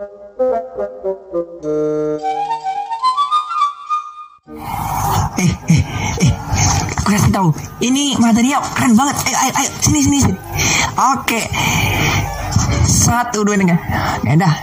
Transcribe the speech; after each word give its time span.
Eh, 0.00 0.06
eh, 5.68 5.82
eh, 6.24 6.32
gue 7.04 7.12
kasih 7.12 7.28
tahu. 7.28 7.52
Ini 7.84 8.16
materinya 8.16 8.64
keren 8.72 8.96
banget. 8.96 9.20
Ayo, 9.28 9.36
ayo, 9.44 9.52
ayo, 9.60 9.68
sini, 9.84 10.00
sini, 10.00 10.18
sini. 10.24 10.40
Oke. 10.96 11.44
Satu, 12.88 13.44
dua, 13.44 13.60
tiga. 13.60 13.76
Ya 14.24 14.40
dah. 14.40 14.56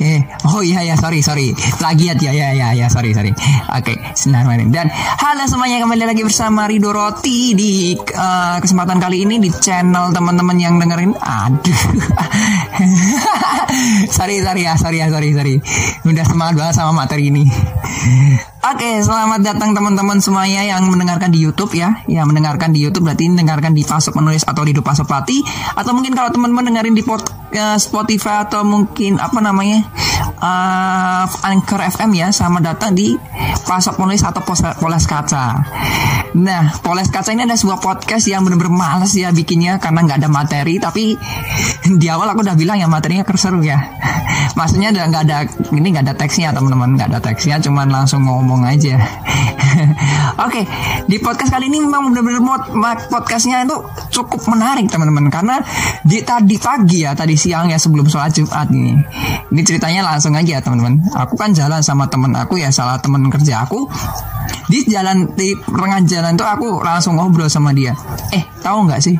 Eh, 0.00 0.24
oh 0.48 0.64
iya 0.64 0.80
ya, 0.80 0.96
sorry 0.96 1.20
sorry, 1.20 1.52
plagiat 1.76 2.16
ya 2.24 2.32
ya 2.32 2.56
ya 2.56 2.72
ya, 2.72 2.88
sorry 2.88 3.12
sorry. 3.12 3.36
Oke, 3.68 4.00
senar 4.16 4.48
Dan 4.72 4.88
halo 4.88 5.44
semuanya 5.44 5.76
kembali 5.84 6.08
lagi 6.08 6.24
bersama 6.24 6.64
Rido 6.64 6.88
Roti 6.88 7.52
di 7.52 7.92
uh, 7.92 8.56
kesempatan 8.64 8.96
kali 8.96 9.28
ini 9.28 9.36
di 9.36 9.52
channel 9.52 10.08
teman-teman 10.08 10.56
yang 10.56 10.80
dengerin. 10.80 11.12
Aduh, 11.20 11.80
sorry 14.16 14.40
sorry 14.40 14.64
ya, 14.64 14.72
sorry 14.80 15.04
ya, 15.04 15.12
sorry 15.12 15.36
sorry. 15.36 15.60
Udah 16.08 16.24
semangat 16.24 16.54
banget 16.56 16.74
sama 16.80 16.96
materi 16.96 17.28
ini. 17.28 17.44
Oke, 18.60 19.00
selamat 19.00 19.40
datang 19.40 19.72
teman-teman 19.72 20.20
semuanya 20.20 20.60
yang 20.60 20.84
mendengarkan 20.84 21.32
di 21.32 21.40
YouTube 21.40 21.72
ya. 21.72 22.04
Yang 22.04 22.28
mendengarkan 22.28 22.76
di 22.76 22.84
YouTube 22.84 23.08
berarti 23.08 23.32
mendengarkan 23.32 23.72
di 23.72 23.88
Pasok 23.88 24.20
Menulis 24.20 24.44
atau 24.44 24.60
di 24.68 24.76
Dupa 24.76 24.92
Sopati 24.92 25.40
atau 25.72 25.96
mungkin 25.96 26.12
kalau 26.12 26.28
teman-teman 26.28 26.68
dengerin 26.68 26.92
di 26.92 27.00
pod, 27.00 27.24
uh, 27.56 27.80
Spotify 27.80 28.44
atau 28.44 28.60
mungkin 28.60 29.16
apa 29.16 29.40
namanya? 29.40 29.88
Uh, 30.36 31.24
Anchor 31.40 31.80
FM 31.88 32.12
ya, 32.12 32.28
sama 32.36 32.60
datang 32.60 32.92
di 32.92 33.16
Pasok 33.64 33.96
Menulis 33.96 34.28
atau 34.28 34.44
Poles 34.76 35.08
Kaca. 35.08 35.56
Nah, 36.30 36.78
Poles 36.78 37.10
Kaca 37.10 37.34
ini 37.34 37.42
ada 37.42 37.58
sebuah 37.58 37.82
podcast 37.82 38.30
yang 38.30 38.46
benar-benar 38.46 38.70
males 38.70 39.10
ya 39.18 39.34
bikinnya 39.34 39.82
karena 39.82 40.06
nggak 40.06 40.18
ada 40.22 40.30
materi, 40.30 40.78
tapi 40.78 41.18
di 41.90 42.06
awal 42.06 42.30
aku 42.30 42.46
udah 42.46 42.54
bilang 42.54 42.78
ya 42.78 42.86
materinya 42.86 43.26
keseru 43.26 43.66
ya. 43.66 43.78
Maksudnya 44.58 44.94
nggak 44.94 45.22
ada 45.26 45.42
ini 45.74 45.90
nggak 45.90 46.06
ada 46.06 46.14
teksnya 46.14 46.54
teman-teman, 46.54 46.94
nggak 46.94 47.08
ada 47.10 47.18
teksnya, 47.18 47.58
cuman 47.58 47.90
langsung 47.90 48.22
ngomong 48.22 48.62
aja. 48.62 48.94
Oke, 50.46 50.62
okay, 50.62 50.64
di 51.10 51.18
podcast 51.18 51.50
kali 51.50 51.66
ini 51.66 51.82
memang 51.82 52.14
benar-benar 52.14 52.42
podcastnya 53.10 53.66
itu 53.66 53.76
cukup 54.14 54.46
menarik 54.50 54.86
teman-teman 54.86 55.30
karena 55.30 55.58
di 56.06 56.22
tadi 56.22 56.56
pagi 56.62 57.06
ya, 57.06 57.14
tadi 57.14 57.34
siang 57.34 57.70
ya 57.70 57.78
sebelum 57.78 58.06
sholat 58.06 58.30
Jumat 58.34 58.70
ini. 58.70 58.94
Ini 59.50 59.62
ceritanya 59.66 60.06
langsung 60.06 60.34
aja 60.38 60.62
teman-teman. 60.62 61.10
Aku 61.26 61.34
kan 61.34 61.50
jalan 61.50 61.82
sama 61.82 62.06
temen 62.06 62.30
aku 62.38 62.58
ya, 62.58 62.70
salah 62.70 63.02
temen 63.02 63.26
kerja 63.30 63.66
aku. 63.66 63.90
Di 64.70 64.86
jalan 64.86 65.34
di 65.34 65.54
jalan 65.66 66.06
tuh 66.36 66.46
aku 66.46 66.68
langsung 66.84 67.16
ngobrol 67.16 67.48
sama 67.48 67.72
dia. 67.72 67.96
Eh, 68.30 68.44
tahu 68.60 68.86
nggak 68.86 69.00
sih? 69.00 69.16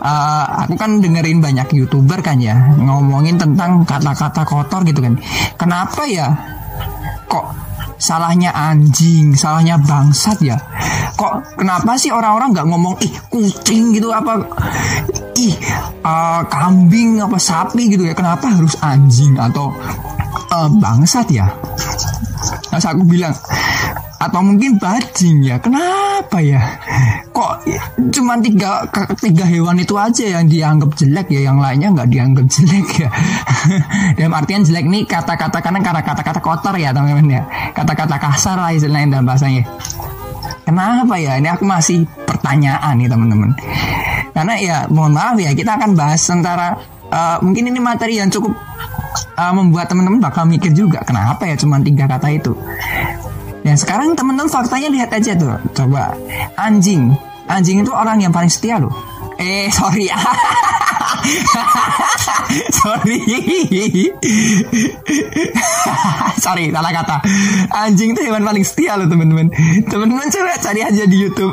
Uh, 0.00 0.44
aku 0.64 0.76
kan 0.76 1.00
dengerin 1.00 1.40
banyak 1.40 1.66
youtuber 1.72 2.20
kan 2.20 2.38
ya 2.38 2.54
ngomongin 2.78 3.40
tentang 3.40 3.82
kata-kata 3.82 4.44
kotor 4.44 4.84
gitu 4.84 5.00
kan. 5.00 5.16
Kenapa 5.56 6.04
ya? 6.04 6.30
Kok 7.26 7.44
salahnya 7.96 8.52
anjing, 8.52 9.32
salahnya 9.32 9.80
bangsat 9.80 10.38
ya. 10.44 10.56
Kok 11.16 11.56
kenapa 11.56 11.96
sih 11.96 12.12
orang-orang 12.12 12.52
nggak 12.52 12.68
ngomong 12.68 12.94
ih 13.00 13.12
kucing 13.32 13.96
gitu 13.96 14.12
apa 14.12 14.36
ih 15.36 15.56
uh, 16.04 16.44
kambing 16.46 17.18
apa 17.24 17.40
sapi 17.40 17.88
gitu 17.88 18.04
ya? 18.04 18.12
Kenapa 18.12 18.52
harus 18.52 18.76
anjing 18.84 19.40
atau 19.40 19.72
uh, 20.52 20.68
bangsat 20.68 21.26
ya? 21.32 21.48
Nah, 22.70 22.78
aku 22.78 23.02
bilang 23.08 23.32
atau 24.16 24.40
mungkin 24.40 24.80
bajing 24.80 25.44
ya? 25.44 25.56
Kenapa 25.60 26.40
ya? 26.40 26.60
Kok 27.30 27.68
cuma 28.12 28.40
tiga 28.40 28.88
tiga 29.20 29.44
hewan 29.44 29.76
itu 29.76 29.92
aja 29.96 30.40
yang 30.40 30.48
dianggap 30.48 30.96
jelek 30.96 31.28
ya? 31.32 31.52
Yang 31.52 31.58
lainnya 31.60 31.88
nggak 31.92 32.08
dianggap 32.08 32.46
jelek 32.48 32.88
ya? 33.06 33.08
Dalam 34.18 34.32
artian 34.32 34.62
jelek 34.64 34.86
nih 34.88 35.02
kata-kata 35.04 35.58
karena 35.60 35.80
karena 35.84 36.02
kata-kata 36.02 36.40
kotor 36.40 36.74
ya 36.80 36.96
teman-teman 36.96 37.28
ya. 37.28 37.42
Kata-kata 37.76 38.16
kasar 38.16 38.56
lah 38.56 38.72
istilahnya 38.72 39.20
dalam 39.20 39.26
bahasanya 39.28 39.62
kenapa 40.64 41.14
ya? 41.20 41.36
Ini 41.36 41.48
aku 41.52 41.64
masih 41.68 42.08
pertanyaan 42.24 42.96
nih 42.96 43.08
teman-teman. 43.12 43.50
Karena 44.32 44.54
ya 44.60 44.76
mohon 44.88 45.16
maaf 45.16 45.36
ya 45.36 45.52
kita 45.52 45.76
akan 45.76 45.96
bahas 45.96 46.20
tentara 46.24 46.76
uh, 47.10 47.36
mungkin 47.44 47.68
ini 47.68 47.80
materi 47.80 48.18
yang 48.20 48.32
cukup 48.32 48.52
uh, 49.36 49.52
membuat 49.54 49.88
teman-teman 49.90 50.18
bakal 50.18 50.44
mikir 50.48 50.72
juga 50.72 51.02
kenapa 51.04 51.46
ya 51.46 51.54
cuma 51.56 51.80
tiga 51.80 52.08
kata 52.08 52.28
itu 52.32 52.52
Ya 53.66 53.74
sekarang 53.74 54.14
teman-teman 54.14 54.46
faktanya 54.46 54.86
lihat 54.94 55.10
aja 55.10 55.34
tuh. 55.34 55.58
Coba 55.74 56.14
anjing. 56.54 57.18
Anjing 57.50 57.82
itu 57.82 57.90
orang 57.90 58.22
yang 58.22 58.30
paling 58.30 58.46
setia 58.46 58.78
loh. 58.78 58.94
Eh 59.42 59.66
sorry 59.76 60.06
Sorry 62.78 63.18
Sorry 66.46 66.70
salah 66.70 66.94
kata 66.94 67.16
Anjing 67.74 68.14
itu 68.14 68.22
hewan 68.22 68.46
paling 68.46 68.62
setia 68.62 68.94
loh 68.94 69.10
teman-teman. 69.10 69.50
Teman-teman 69.90 70.30
coba 70.30 70.54
cari 70.62 70.80
aja 70.86 71.02
di 71.04 71.16
Youtube. 71.26 71.52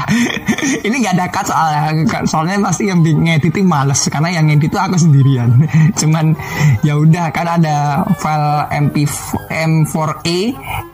Ini 0.86 0.96
gak 1.02 1.14
ada 1.18 1.26
cut 1.28 1.46
soalnya. 1.50 1.80
Soalnya 2.24 2.56
pasti 2.62 2.86
yang 2.86 3.02
ngedit 3.02 3.58
males 3.66 4.06
Karena 4.06 4.30
yang 4.30 4.46
ngedit 4.46 4.70
itu 4.70 4.78
aku 4.78 4.96
sendirian. 4.96 5.50
Cuman 6.00 6.38
ya 6.86 6.94
udah 6.94 7.34
kan 7.34 7.58
ada 7.58 8.06
file 8.22 8.70
MP 8.86 9.04
M4A 9.50 10.38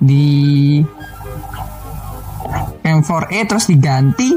di 0.00 0.28
M4A 2.81 3.38
terus 3.47 3.69
diganti 3.69 4.34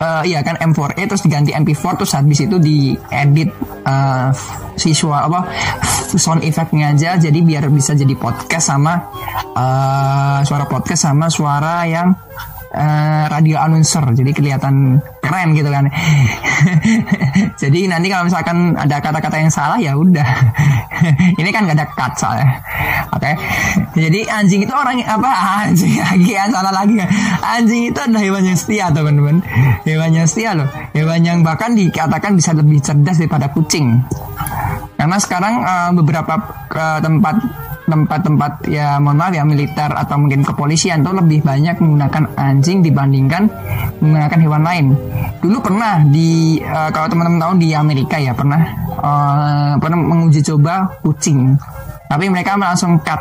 uh, 0.00 0.22
iya 0.26 0.40
kan 0.42 0.58
M4A 0.58 1.06
terus 1.06 1.22
diganti 1.22 1.54
MP4 1.54 1.84
terus 2.00 2.12
habis 2.16 2.38
itu 2.42 2.56
diedit 2.58 3.50
uh, 3.86 4.30
visual 4.78 5.20
apa 5.30 5.40
sound 6.14 6.42
effectnya 6.46 6.94
aja 6.94 7.18
jadi 7.18 7.38
biar 7.42 7.66
bisa 7.70 7.94
jadi 7.94 8.14
podcast 8.14 8.70
sama 8.74 9.10
uh, 9.54 10.40
suara 10.42 10.64
podcast 10.66 11.10
sama 11.10 11.26
suara 11.30 11.86
yang 11.86 12.14
uh, 12.74 13.24
radio 13.30 13.62
announcer. 13.62 14.02
Jadi 14.12 14.30
kelihatan 14.34 14.98
keren 15.22 15.54
gitu 15.54 15.70
kan. 15.70 15.88
Jadi 17.62 17.86
nanti 17.88 18.06
kalau 18.10 18.26
misalkan 18.26 18.74
ada 18.74 18.98
kata-kata 19.00 19.36
yang 19.38 19.52
salah 19.52 19.78
ya 19.78 19.94
udah. 19.94 20.28
Ini 21.40 21.48
kan 21.54 21.70
gak 21.70 21.78
ada 21.78 21.86
cut 21.88 22.12
soalnya. 22.18 22.48
Oke. 23.14 23.30
Okay? 23.30 23.34
jadi 23.94 24.26
anjing 24.26 24.66
itu 24.66 24.74
orang 24.74 24.98
apa? 25.06 25.30
Anjing 25.70 25.94
lagi 26.02 26.30
ya 26.34 26.44
salah 26.50 26.72
lagi. 26.74 26.98
Anjing 27.42 27.82
itu 27.94 27.98
adalah 27.98 28.22
hewan 28.22 28.42
yang 28.42 28.58
setia 28.58 28.86
teman-teman. 28.90 29.36
Hewan 29.86 30.10
yang 30.10 30.26
setia 30.26 30.50
loh. 30.56 30.68
Hewan 30.96 31.22
yang 31.22 31.38
bahkan 31.46 31.78
dikatakan 31.78 32.34
bisa 32.34 32.50
lebih 32.56 32.82
cerdas 32.82 33.22
daripada 33.22 33.50
kucing. 33.54 34.02
Karena 34.98 35.16
sekarang 35.20 35.54
uh, 35.62 35.90
beberapa 35.94 36.34
uh, 36.72 36.98
tempat 37.02 37.36
tempat-tempat 37.84 38.64
ya 38.68 38.96
mohon 38.96 39.20
maaf 39.20 39.32
ya 39.36 39.44
militer 39.44 39.92
atau 39.92 40.16
mungkin 40.16 40.40
kepolisian 40.40 41.04
tuh 41.04 41.16
lebih 41.16 41.44
banyak 41.44 41.76
menggunakan 41.80 42.32
anjing 42.36 42.80
dibandingkan 42.80 43.48
menggunakan 44.00 44.38
hewan 44.40 44.62
lain. 44.64 44.86
Dulu 45.44 45.58
pernah 45.60 46.00
di 46.08 46.58
uh, 46.64 46.88
kalau 46.88 47.06
teman-teman 47.12 47.40
tahu 47.40 47.52
di 47.60 47.76
Amerika 47.76 48.16
ya 48.16 48.32
pernah 48.32 48.60
uh, 49.00 49.72
pernah 49.76 49.98
menguji 50.00 50.40
coba 50.40 50.88
kucing. 51.04 51.56
Tapi 52.04 52.28
mereka 52.28 52.54
langsung 52.56 53.00
cut 53.00 53.20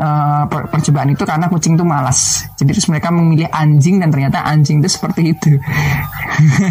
uh, 0.00 0.44
percobaan 0.48 1.12
itu 1.12 1.22
karena 1.28 1.46
kucing 1.52 1.76
itu 1.76 1.84
malas. 1.84 2.48
Jadi 2.56 2.72
terus 2.72 2.88
mereka 2.88 3.12
memilih 3.12 3.46
anjing 3.52 4.00
dan 4.00 4.08
ternyata 4.08 4.42
anjing 4.42 4.80
itu 4.80 4.88
seperti 4.88 5.36
itu. 5.36 5.60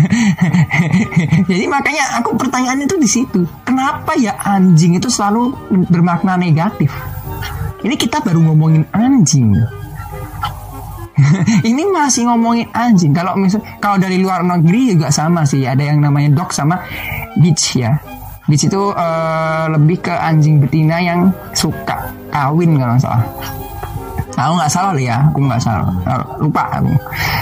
Jadi 1.50 1.66
makanya 1.69 2.19
aku 2.19 2.34
pertanyaannya 2.35 2.90
itu 2.90 2.97
di 2.97 3.09
situ. 3.09 3.41
Kenapa 3.63 4.17
ya 4.17 4.34
anjing 4.41 4.97
itu 4.97 5.07
selalu 5.07 5.53
bermakna 5.88 6.35
negatif? 6.35 6.90
Ini 7.85 7.95
kita 7.95 8.19
baru 8.25 8.44
ngomongin 8.44 8.84
anjing. 8.91 9.56
ini 11.69 11.84
masih 11.88 12.28
ngomongin 12.28 12.67
anjing. 12.75 13.13
Kalau 13.13 13.38
misal 13.38 13.63
kalau 13.79 14.01
dari 14.01 14.19
luar 14.19 14.44
negeri 14.44 14.97
juga 14.97 15.14
sama 15.14 15.46
sih. 15.46 15.64
Ada 15.64 15.93
yang 15.93 16.03
namanya 16.03 16.43
dog 16.43 16.52
sama 16.52 16.82
bitch 17.40 17.79
ya. 17.79 17.96
Di 18.49 18.58
situ 18.58 18.82
uh, 18.82 19.70
lebih 19.70 20.09
ke 20.09 20.09
anjing 20.09 20.58
betina 20.58 20.97
yang 20.97 21.29
suka 21.53 22.19
kawin 22.29 22.78
kalau 22.78 22.96
nggak 22.96 23.03
salah. 23.03 23.23
Aku 24.40 24.53
nggak 24.55 24.72
salah 24.72 24.93
ya, 24.96 25.17
aku 25.28 25.40
nggak 25.43 25.61
salah. 25.61 25.91
Lupa 26.40 26.64
aku. 26.72 26.93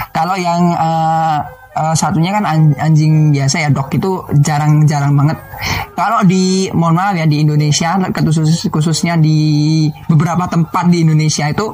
Kalau 0.10 0.34
yang 0.34 0.74
uh, 0.74 1.38
uh, 1.78 1.94
satunya 1.94 2.34
kan 2.34 2.44
anjing 2.82 3.30
biasa 3.30 3.62
ya 3.62 3.70
dok 3.70 3.94
itu 3.94 4.26
jarang-jarang 4.42 5.14
banget. 5.14 5.38
Kalau 5.94 6.22
di 6.26 6.70
mohon 6.74 6.98
maaf 6.98 7.18
ya 7.18 7.26
di 7.26 7.42
Indonesia 7.42 7.98
khusus 8.14 8.70
khususnya 8.70 9.18
di 9.18 9.86
beberapa 10.10 10.46
tempat 10.50 10.90
di 10.90 11.06
Indonesia 11.06 11.50
itu 11.50 11.74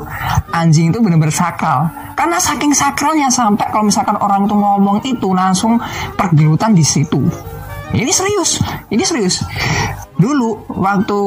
anjing 0.52 0.92
itu 0.92 1.00
benar-benar 1.00 1.36
sakral. 1.36 1.88
Karena 2.16 2.38
saking 2.40 2.72
sakralnya 2.76 3.28
sampai 3.32 3.68
kalau 3.72 3.88
misalkan 3.88 4.16
orang 4.20 4.48
itu 4.48 4.56
ngomong 4.56 4.98
itu 5.08 5.28
langsung 5.32 5.80
pergelutan 6.20 6.76
di 6.76 6.84
situ. 6.84 7.20
Ini 7.94 8.10
serius, 8.10 8.58
ini 8.90 9.04
serius. 9.06 9.46
Dulu 10.24 10.72
waktu 10.72 11.20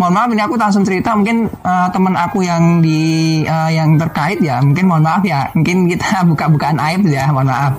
mohon 0.00 0.12
maaf 0.16 0.32
ini 0.32 0.40
aku 0.40 0.56
langsung 0.56 0.80
cerita 0.80 1.12
mungkin 1.12 1.44
uh, 1.60 1.92
teman 1.92 2.16
aku 2.16 2.40
yang 2.40 2.80
di 2.80 3.42
uh, 3.44 3.68
yang 3.68 4.00
terkait 4.00 4.40
ya 4.40 4.64
mungkin 4.64 4.88
mohon 4.88 5.04
maaf 5.04 5.20
ya 5.20 5.52
mungkin 5.52 5.84
kita 5.92 6.24
buka-bukaan 6.32 6.80
aib 6.80 7.04
ya 7.04 7.28
mohon 7.28 7.52
maaf. 7.52 7.76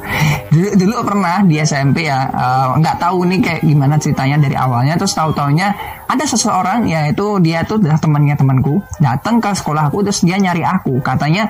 dulu 0.54 0.69
dulu 0.78 0.94
pernah 1.02 1.42
di 1.48 1.56
SMP 1.63 2.06
ya 2.06 2.28
eh, 2.28 2.68
nggak 2.78 3.00
tahu 3.00 3.24
nih 3.24 3.40
kayak 3.40 3.62
gimana 3.63 3.96
ceritanya 3.96 4.38
dari 4.44 4.56
awalnya 4.60 5.00
terus 5.00 5.16
tahu 5.16 5.31
taunya 5.31 5.72
ada 6.12 6.28
seseorang 6.28 6.84
yaitu 6.92 7.40
dia 7.40 7.63
tuh 7.63 7.80
adalah 7.80 7.96
temannya 7.96 8.36
temanku 8.36 8.84
datang 9.00 9.40
ke 9.40 9.56
sekolahku 9.56 10.04
terus 10.04 10.19
dia 10.28 10.36
nyari 10.36 10.62
aku. 10.62 11.00
Katanya 11.00 11.48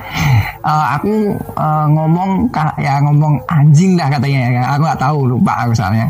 eh, 0.62 0.86
aku 0.94 1.34
eh, 1.38 1.86
ngomong 1.90 2.54
ya 2.78 3.02
ngomong 3.02 3.42
anjing 3.50 3.98
lah 3.98 4.08
katanya 4.14 4.40
ya. 4.54 4.62
Aku 4.78 4.82
nggak 4.86 5.02
tahu 5.02 5.18
lupa 5.26 5.66
aku 5.66 5.74
soalnya. 5.74 6.06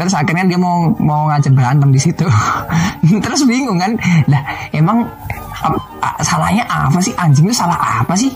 Terus 0.00 0.16
akhirnya 0.16 0.48
dia 0.48 0.58
mau 0.58 0.88
mau 0.96 1.28
ngajak 1.28 1.52
berantem 1.52 1.92
di 1.92 2.00
situ. 2.00 2.24
Terus 3.24 3.44
bingung 3.44 3.76
kan 3.76 3.92
lah 4.32 4.42
emang 4.72 5.04
salahnya 6.24 6.64
apa 6.64 6.98
sih? 7.04 7.12
Anjing 7.20 7.48
itu 7.48 7.56
salah 7.56 7.76
apa 8.00 8.16
sih? 8.16 8.32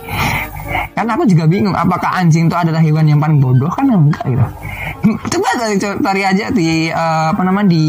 Kan 0.93 1.09
aku 1.09 1.25
juga 1.25 1.49
bingung 1.49 1.75
apakah 1.75 2.21
anjing 2.21 2.47
itu 2.47 2.57
adalah 2.57 2.81
hewan 2.81 3.09
yang 3.09 3.21
paling 3.21 3.41
bodoh 3.41 3.69
kan? 3.73 3.89
Enggak 3.89 4.25
gitu. 4.29 4.45
Coba 5.37 5.49
cari, 6.01 6.23
aja 6.25 6.49
di 6.53 6.89
eh, 6.89 7.27
apa 7.33 7.43
namanya 7.45 7.69
di 7.73 7.85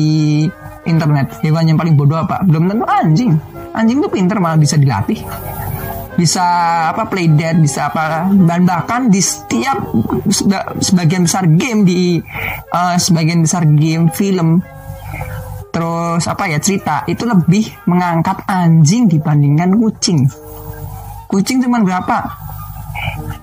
internet. 0.86 1.42
Hewan 1.42 1.70
yang 1.70 1.78
paling 1.78 1.98
bodoh 1.98 2.22
apa? 2.22 2.42
Belum 2.46 2.70
tentu 2.70 2.86
anjing. 2.86 3.36
Anjing 3.76 4.00
tuh 4.00 4.10
pinter 4.10 4.38
malah 4.40 4.58
bisa 4.58 4.80
dilatih. 4.80 5.20
Bisa 6.16 6.42
apa 6.96 7.12
play 7.12 7.28
dead 7.28 7.60
bisa 7.60 7.92
apa. 7.92 8.32
Dan 8.32 8.64
bahkan 8.64 9.12
di 9.12 9.20
setiap 9.20 9.92
seba- 10.32 10.80
sebagian 10.80 11.28
besar 11.28 11.44
game 11.52 11.84
di 11.84 12.24
eh, 12.72 12.96
sebagian 12.96 13.44
besar 13.44 13.68
game 13.68 14.08
film 14.10 14.64
terus 15.76 16.24
apa 16.32 16.48
ya 16.48 16.56
cerita 16.64 17.04
itu 17.04 17.28
lebih 17.28 17.68
mengangkat 17.84 18.48
anjing 18.48 19.12
dibandingkan 19.12 19.76
kucing. 19.76 20.24
Kucing 21.28 21.60
cuman 21.60 21.84
berapa? 21.84 22.32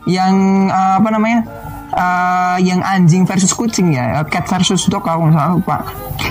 Yang 0.08 0.34
eh, 0.72 0.94
apa 0.96 1.08
namanya 1.12 1.44
eh, 1.92 2.56
yang 2.64 2.80
anjing 2.80 3.28
versus 3.28 3.52
kucing 3.52 3.92
ya 3.92 4.24
cat 4.26 4.48
versus 4.48 4.88
dog 4.88 5.04
kalau 5.04 5.28
nggak 5.28 5.36
salah 5.36 5.52
lupa. 5.52 5.76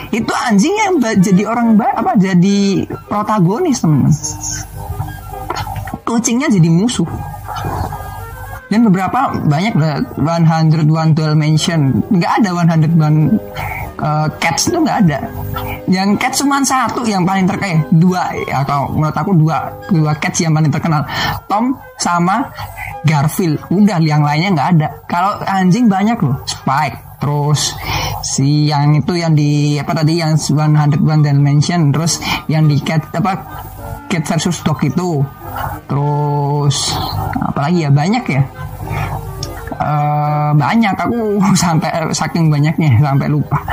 Itu 0.10 0.34
anjing 0.34 0.74
yang 0.76 0.94
jadi 1.00 1.44
orang 1.48 1.78
apa 1.78 2.18
jadi 2.18 2.90
protagonis 3.08 3.80
teman 3.80 4.12
kucingnya 6.12 6.52
jadi 6.52 6.68
musuh. 6.68 7.08
Dan 8.68 8.88
beberapa 8.88 9.36
banyak 9.36 9.76
lah 9.76 10.00
101 10.16 11.16
Dalmatian 11.16 12.08
nggak 12.08 12.32
ada 12.40 12.50
101 12.56 13.81
uh, 14.02 14.28
cats 14.42 14.68
itu 14.68 14.78
nggak 14.82 14.98
ada. 15.08 15.20
Yang 15.88 16.10
cats 16.18 16.38
cuma 16.42 16.60
satu 16.66 17.06
yang 17.06 17.24
paling 17.24 17.46
terkenal 17.46 17.86
dua 17.94 18.34
ya 18.50 18.66
kalau 18.66 18.92
menurut 18.92 19.16
aku 19.16 19.32
dua 19.38 19.72
dua 19.94 20.12
cats 20.18 20.42
yang 20.42 20.52
paling 20.52 20.74
terkenal. 20.74 21.06
Tom 21.46 21.78
sama 22.02 22.50
Garfield. 23.06 23.62
Udah 23.70 24.02
yang 24.02 24.26
lainnya 24.26 24.50
nggak 24.58 24.70
ada. 24.78 24.88
Kalau 25.06 25.40
anjing 25.46 25.88
banyak 25.88 26.18
loh. 26.20 26.42
Spike 26.50 27.22
terus 27.22 27.78
si 28.26 28.66
yang 28.66 28.98
itu 28.98 29.14
yang 29.14 29.38
di 29.38 29.78
apa 29.78 29.94
tadi 29.94 30.18
yang 30.18 30.42
101 30.42 30.98
Dalmatian 31.22 31.94
terus 31.94 32.18
yang 32.50 32.66
di 32.66 32.82
cat 32.82 33.14
apa 33.14 33.46
cat 34.10 34.26
versus 34.26 34.66
dog 34.66 34.82
itu. 34.82 35.22
Terus 35.86 36.98
apalagi 37.38 37.86
ya? 37.86 37.90
Banyak 37.94 38.26
ya 38.26 38.42
Eh, 39.72 40.52
banyak. 40.56 40.96
Aku 40.96 41.40
sampai 41.64 42.12
saking 42.12 42.52
banyaknya 42.52 43.00
sampai 43.00 43.28
lupa. 43.32 43.64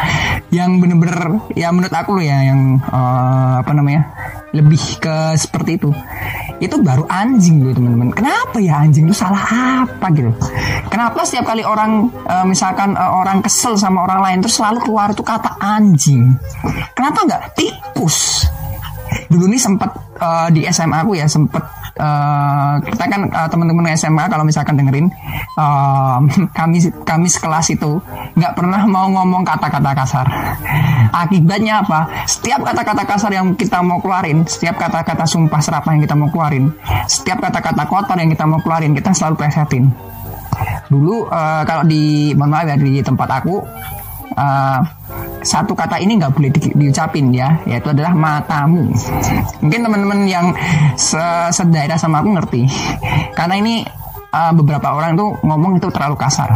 Yang 0.55 0.71
bener-bener 0.81 1.19
ya 1.59 1.69
menurut 1.75 1.93
aku 1.93 2.19
loh 2.19 2.25
ya 2.25 2.39
yang 2.47 2.79
eh, 2.79 3.55
apa 3.61 3.73
namanya 3.75 4.03
lebih 4.55 4.81
ke 5.03 5.35
seperti 5.35 5.77
itu. 5.77 5.91
Itu 6.59 6.81
baru 6.83 7.07
anjing 7.07 7.63
loh 7.63 7.75
teman-teman. 7.75 8.11
Kenapa 8.15 8.57
ya 8.63 8.83
anjing? 8.83 9.07
Itu 9.11 9.17
salah 9.17 9.43
apa 9.85 10.07
gitu? 10.15 10.31
Kenapa 10.89 11.23
setiap 11.27 11.51
kali 11.51 11.67
orang 11.67 12.09
eh, 12.27 12.47
misalkan 12.47 12.95
eh, 12.95 13.11
orang 13.11 13.43
kesel 13.43 13.75
sama 13.75 14.07
orang 14.07 14.21
lain 14.23 14.39
terus 14.45 14.57
selalu 14.57 14.79
keluar 14.87 15.11
itu 15.13 15.23
kata 15.27 15.59
anjing? 15.59 16.35
Kenapa 16.95 17.27
nggak? 17.27 17.43
Tikus. 17.59 18.47
Dulu 19.29 19.45
nih 19.51 19.61
sempat 19.61 19.91
eh, 20.17 20.49
di 20.55 20.61
SMA 20.71 21.05
aku 21.05 21.19
ya 21.19 21.27
sempat 21.29 21.88
eh, 21.99 22.75
kita 22.87 23.05
kan 23.11 23.21
eh, 23.27 23.49
teman-teman 23.51 23.93
SMA 23.99 24.25
kalau 24.31 24.47
misalkan 24.47 24.79
dengerin 24.79 25.07
eh, 25.59 26.17
kami 26.59 26.79
kami 27.03 27.27
sekelas 27.29 27.75
itu 27.75 27.99
nggak 28.39 28.53
pernah 28.55 28.87
mau 28.87 29.11
ngomong 29.11 29.43
kata-kata 29.43 29.91
kasar. 29.93 30.27
Akibatnya 31.13 31.83
apa? 31.83 32.07
Setiap 32.25 32.63
kata-kata 32.63 33.03
kasar 33.05 33.31
yang 33.35 33.53
kita 33.59 33.83
mau 33.83 33.99
keluarin 33.99 34.47
setiap 34.47 34.79
kata-kata 34.79 35.27
sumpah 35.27 35.61
serapah 35.61 35.93
yang 35.93 36.03
kita 36.07 36.15
mau 36.15 36.31
keluarin 36.31 36.71
setiap 37.11 37.43
kata-kata 37.43 37.85
kotor 37.91 38.17
yang 38.17 38.31
kita 38.31 38.45
mau 38.47 38.61
keluarin 38.63 38.95
kita 38.95 39.11
selalu 39.13 39.35
plesetin. 39.43 39.91
Dulu 40.89 41.29
eh, 41.29 41.63
kalau 41.69 41.85
di 41.85 42.33
mohon 42.35 42.51
maaf 42.53 42.67
ya 42.69 42.77
di 42.81 43.01
tempat 43.05 43.29
aku 43.43 43.61
eh, 44.33 44.81
satu 45.41 45.73
kata 45.73 45.99
ini 45.99 46.19
nggak 46.19 46.33
boleh 46.35 46.51
di- 46.51 46.75
diucapin 46.75 47.31
ya 47.31 47.59
yaitu 47.65 47.91
adalah 47.91 48.13
matamu. 48.13 48.91
Mungkin 49.63 49.81
teman-teman 49.85 50.19
yang 50.27 50.51
se- 50.95 51.51
sedaerah 51.55 51.99
sama 51.99 52.21
aku 52.21 52.35
ngerti. 52.35 52.63
Karena 53.33 53.55
ini 53.59 53.83
eh, 54.29 54.53
beberapa 54.53 54.93
orang 54.93 55.15
tuh 55.15 55.39
ngomong 55.43 55.79
itu 55.79 55.89
terlalu 55.89 56.17
kasar. 56.19 56.51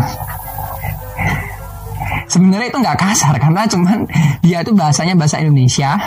Sebenarnya 2.29 2.73
itu 2.73 2.79
nggak 2.81 2.97
kasar 2.97 3.37
karena 3.37 3.69
cuman 3.69 4.09
dia 4.41 4.65
itu 4.65 4.73
bahasanya 4.73 5.13
bahasa 5.13 5.37
Indonesia 5.37 6.01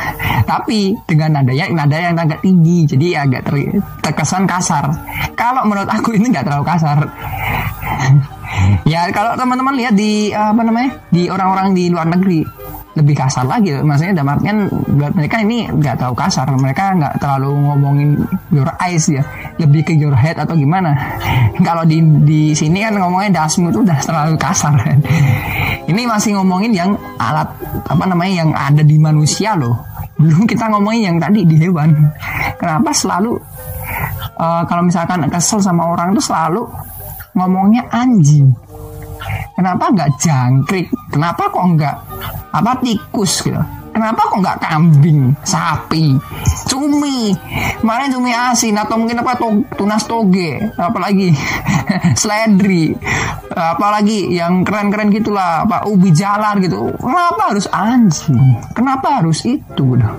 tapi 0.49 0.97
dengan 1.05 1.37
nada 1.37 1.53
yang 1.53 1.77
nada 1.77 2.01
yang 2.01 2.17
agak 2.17 2.41
tinggi 2.41 2.89
jadi 2.89 3.29
agak 3.29 3.45
ter- 3.45 3.77
terkesan 4.01 4.49
kasar. 4.49 4.89
Kalau 5.37 5.61
menurut 5.69 5.85
aku 5.85 6.17
ini 6.17 6.33
nggak 6.33 6.45
terlalu 6.49 6.65
kasar. 6.65 6.97
Ya 8.87 9.09
kalau 9.11 9.35
teman-teman 9.35 9.75
lihat 9.75 9.93
di 9.97 10.31
apa 10.31 10.61
namanya 10.63 11.01
di 11.11 11.27
orang-orang 11.27 11.75
di 11.75 11.91
luar 11.91 12.07
negeri 12.07 12.45
lebih 12.95 13.15
kasar 13.15 13.43
lagi. 13.43 13.75
Maksudnya 13.75 14.23
dalam 14.23 14.39
artian 14.39 14.57
mereka 14.95 15.43
ini 15.43 15.67
nggak 15.67 15.99
terlalu 15.99 16.15
kasar. 16.15 16.47
Mereka 16.47 16.83
nggak 16.95 17.13
terlalu 17.19 17.51
ngomongin 17.51 18.09
your 18.55 18.71
eyes 18.79 19.05
ya. 19.11 19.21
Lebih 19.59 19.91
ke 19.91 19.93
your 19.99 20.15
head 20.15 20.39
atau 20.39 20.55
gimana. 20.55 20.95
Kalau 21.67 21.83
di 21.83 21.99
di 22.23 22.55
sini 22.55 22.79
kan 22.79 22.95
ngomongnya 22.95 23.43
dasmu 23.43 23.69
itu 23.69 23.83
udah 23.83 23.99
terlalu 23.99 24.35
kasar. 24.39 24.73
Kan 24.79 25.03
ini 25.91 26.07
masih 26.07 26.39
ngomongin 26.39 26.71
yang 26.71 26.95
alat 27.19 27.51
apa 27.85 28.03
namanya 28.07 28.33
yang 28.47 28.51
ada 28.55 28.81
di 28.81 28.95
manusia 28.95 29.59
loh. 29.59 29.75
Belum 30.15 30.47
kita 30.47 30.71
ngomongin 30.71 31.11
yang 31.11 31.17
tadi 31.19 31.43
di 31.43 31.59
hewan. 31.59 31.91
Kenapa 32.59 32.95
selalu 32.95 33.35
eh, 34.39 34.63
kalau 34.71 34.81
misalkan 34.87 35.27
kesel 35.27 35.59
sama 35.59 35.91
orang 35.91 36.15
tuh 36.15 36.23
selalu 36.23 36.63
ngomongnya 37.35 37.83
anjing 37.91 38.55
kenapa 39.55 39.85
nggak 39.91 40.11
jangkrik? 40.19 40.87
Kenapa 41.09 41.49
kok 41.49 41.65
nggak 41.75 41.95
apa 42.51 42.71
tikus 42.81 43.43
gitu? 43.45 43.61
Kenapa 43.95 44.27
kok 44.27 44.43
nggak 44.43 44.59
kambing 44.59 45.31
sapi 45.47 46.19
cumi? 46.67 47.31
Kemarin 47.79 48.11
cumi 48.11 48.35
asin 48.35 48.75
atau 48.75 48.99
mungkin 48.99 49.23
apa 49.23 49.39
to, 49.39 49.63
tunas 49.79 50.03
toge 50.03 50.59
apalagi 50.75 51.31
seledri 52.19 52.91
apalagi 53.55 54.35
yang 54.35 54.67
keren-keren 54.67 55.15
gitulah 55.15 55.63
apa 55.63 55.87
ubi 55.87 56.11
jalar 56.11 56.59
gitu. 56.59 56.91
Kenapa 56.99 57.55
harus 57.55 57.71
anjing? 57.71 58.59
Kenapa 58.75 59.23
harus 59.23 59.47
itu 59.47 59.95
gitu? 59.95 60.09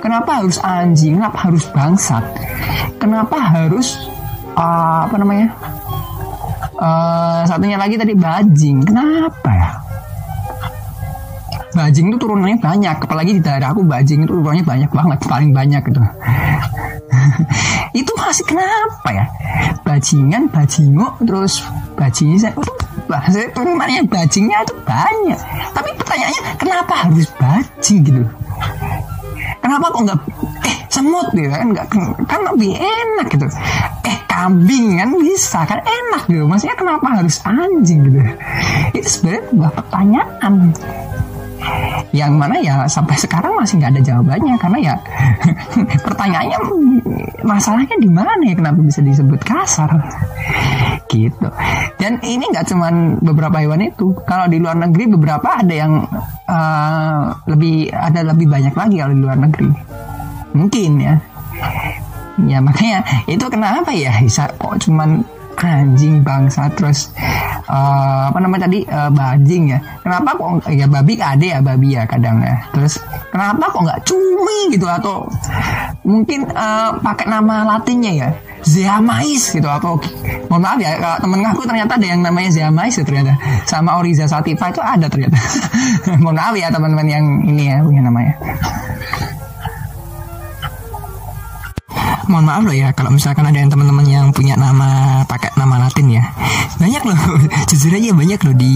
kenapa 0.00 0.40
harus 0.40 0.56
anjing? 0.64 1.20
Kenapa 1.20 1.38
harus 1.52 1.68
bangsat? 1.68 2.24
Kenapa 2.96 3.36
harus 3.36 4.00
ah, 4.56 5.04
apa 5.04 5.20
namanya 5.20 5.52
Eh, 6.76 7.40
satunya 7.48 7.80
lagi 7.80 7.96
tadi 7.96 8.12
bajing. 8.12 8.84
Kenapa 8.84 9.50
ya? 9.52 9.70
Bajing 11.72 12.08
itu 12.08 12.16
turunannya 12.16 12.56
banyak, 12.56 12.96
apalagi 13.04 13.36
di 13.36 13.42
daerah 13.44 13.72
aku 13.72 13.84
bajing 13.84 14.24
itu 14.24 14.32
turunannya 14.32 14.64
banyak 14.64 14.90
banget, 14.92 15.18
paling 15.28 15.52
banyak 15.52 15.82
gitu. 15.84 16.00
itu 18.00 18.12
masih 18.16 18.44
kenapa 18.48 19.08
ya? 19.12 19.24
Bajingan, 19.84 20.48
bajingo, 20.48 21.16
terus 21.20 21.64
bajing 21.96 22.40
saya 22.40 22.56
bahasa 23.08 23.44
turunannya 23.52 24.08
bajingnya 24.08 24.64
itu 24.64 24.74
banyak. 24.84 25.38
Tapi 25.72 25.90
pertanyaannya 26.00 26.42
kenapa 26.60 26.92
harus 27.08 27.28
bajing 27.36 27.98
gitu? 28.04 28.24
Kenapa 29.66 29.90
kok 29.90 30.02
nggak 30.06 30.20
eh 30.62 30.76
semut 30.86 31.26
gitu 31.34 31.50
kan 31.50 31.66
nggak 31.74 31.86
kan 32.30 32.40
lebih 32.54 32.78
enak 32.78 33.26
gitu. 33.34 33.50
Eh 34.06 34.16
kambing 34.30 35.02
kan 35.02 35.10
bisa 35.18 35.66
kan 35.66 35.82
enak 35.82 36.22
gitu. 36.30 36.46
Maksudnya 36.46 36.78
kenapa 36.78 37.18
harus 37.18 37.42
anjing 37.42 38.06
gitu? 38.06 38.22
Itu 38.94 39.08
sebenarnya 39.10 39.42
sebuah 39.50 39.72
pertanyaan. 39.74 40.54
Yang 42.14 42.32
mana 42.38 42.56
ya 42.62 42.86
sampai 42.86 43.18
sekarang 43.18 43.58
masih 43.58 43.82
nggak 43.82 43.98
ada 43.98 44.02
jawabannya. 44.06 44.54
Karena 44.54 44.78
ya 44.78 44.94
pertanyaannya 46.06 46.58
masalahnya 47.42 47.96
di 47.98 48.06
mana 48.06 48.38
ya 48.46 48.54
kenapa 48.54 48.78
bisa 48.86 49.02
disebut 49.02 49.42
kasar 49.42 49.90
gitu. 51.16 51.48
Dan 51.96 52.20
ini 52.20 52.44
nggak 52.52 52.68
cuman 52.68 53.24
beberapa 53.24 53.56
hewan 53.64 53.88
itu. 53.88 54.12
Kalau 54.28 54.46
di 54.52 54.60
luar 54.60 54.76
negeri 54.76 55.04
beberapa 55.08 55.64
ada 55.64 55.74
yang 55.74 56.04
eh, 56.44 57.22
lebih 57.48 57.88
ada 57.90 58.20
lebih 58.26 58.46
banyak 58.46 58.74
lagi 58.76 58.96
kalau 59.00 59.14
di 59.16 59.22
luar 59.24 59.38
negeri. 59.40 59.70
Mungkin 60.52 60.90
ya. 61.00 61.14
Ya 62.44 62.60
makanya 62.60 63.00
itu 63.24 63.48
kenapa 63.48 63.96
ya? 63.96 64.12
Bisa 64.20 64.52
kok 64.60 64.76
cuman 64.84 65.24
anjing 65.56 66.20
bangsa 66.20 66.68
terus 66.76 67.12
uh, 67.68 68.28
apa 68.30 68.38
namanya 68.38 68.68
tadi? 68.68 68.84
Uh, 68.86 69.10
bajing 69.10 69.72
ya. 69.72 69.78
Kenapa 70.04 70.36
kok 70.36 70.68
ya 70.70 70.86
babi 70.86 71.14
ada 71.18 71.46
ya 71.46 71.58
babi 71.60 71.96
ya 71.96 72.02
kadang 72.04 72.40
ya. 72.44 72.56
Terus 72.72 73.00
kenapa 73.32 73.72
kok 73.72 73.82
nggak 73.84 74.02
cumi 74.04 74.58
gitu 74.72 74.86
atau 74.86 75.26
mungkin 76.04 76.46
uh, 76.52 76.96
pakai 77.00 77.26
nama 77.28 77.64
latinnya 77.76 78.12
ya? 78.12 78.28
Zeamais 78.66 79.54
gitu 79.54 79.68
apa 79.70 79.94
mohon 80.50 80.58
maaf 80.58 80.80
ya 80.82 80.98
kalau 80.98 81.18
temen 81.22 81.38
aku 81.46 81.62
ternyata 81.70 81.94
ada 81.94 82.06
yang 82.06 82.20
namanya 82.24 82.50
Zeamais 82.50 82.94
ya 82.98 83.04
ternyata. 83.06 83.34
Sama 83.64 83.96
Oriza 84.00 84.26
Sativa 84.26 84.68
itu 84.68 84.82
ada 84.82 85.06
ternyata. 85.06 85.38
Mohon 86.22 86.36
maaf 86.36 86.54
ya 86.58 86.68
teman-teman 86.74 87.06
yang 87.06 87.24
ini 87.46 87.70
ya 87.70 87.78
punya 87.82 88.02
namanya 88.02 88.34
mohon 92.26 92.46
maaf 92.46 92.62
loh 92.66 92.74
ya 92.74 92.90
kalau 92.92 93.10
misalkan 93.14 93.46
ada 93.46 93.58
yang 93.58 93.70
teman-teman 93.70 94.06
yang 94.06 94.26
punya 94.34 94.58
nama 94.58 95.22
pakai 95.24 95.54
nama 95.54 95.86
Latin 95.86 96.10
ya. 96.10 96.24
Banyak 96.76 97.02
loh. 97.06 97.18
Jujur 97.70 97.92
aja 97.94 98.10
banyak 98.12 98.40
loh 98.42 98.54
di 98.54 98.74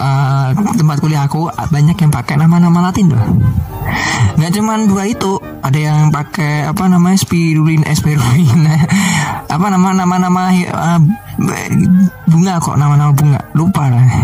uh, 0.00 0.48
tempat 0.54 0.96
kuliah 1.00 1.24
aku 1.24 1.48
banyak 1.50 1.96
yang 1.96 2.12
pakai 2.12 2.36
nama-nama 2.38 2.90
Latin 2.90 3.12
loh. 3.12 3.24
Nggak 4.36 4.52
cuma 4.60 4.76
dua 4.84 5.08
itu 5.08 5.40
ada 5.64 5.78
yang 5.78 6.14
pakai 6.14 6.68
apa 6.68 6.84
namanya 6.86 7.18
spirulina 7.18 7.90
spirulina 7.90 8.86
apa 9.54 9.66
nama 9.66 9.88
nama 9.96 10.14
nama 10.22 10.42
uh, 10.52 11.00
bunga 12.26 12.58
kok 12.58 12.76
nama-nama 12.80 13.12
bunga. 13.12 13.40
Lupa 13.52 13.88
lah. 13.88 14.04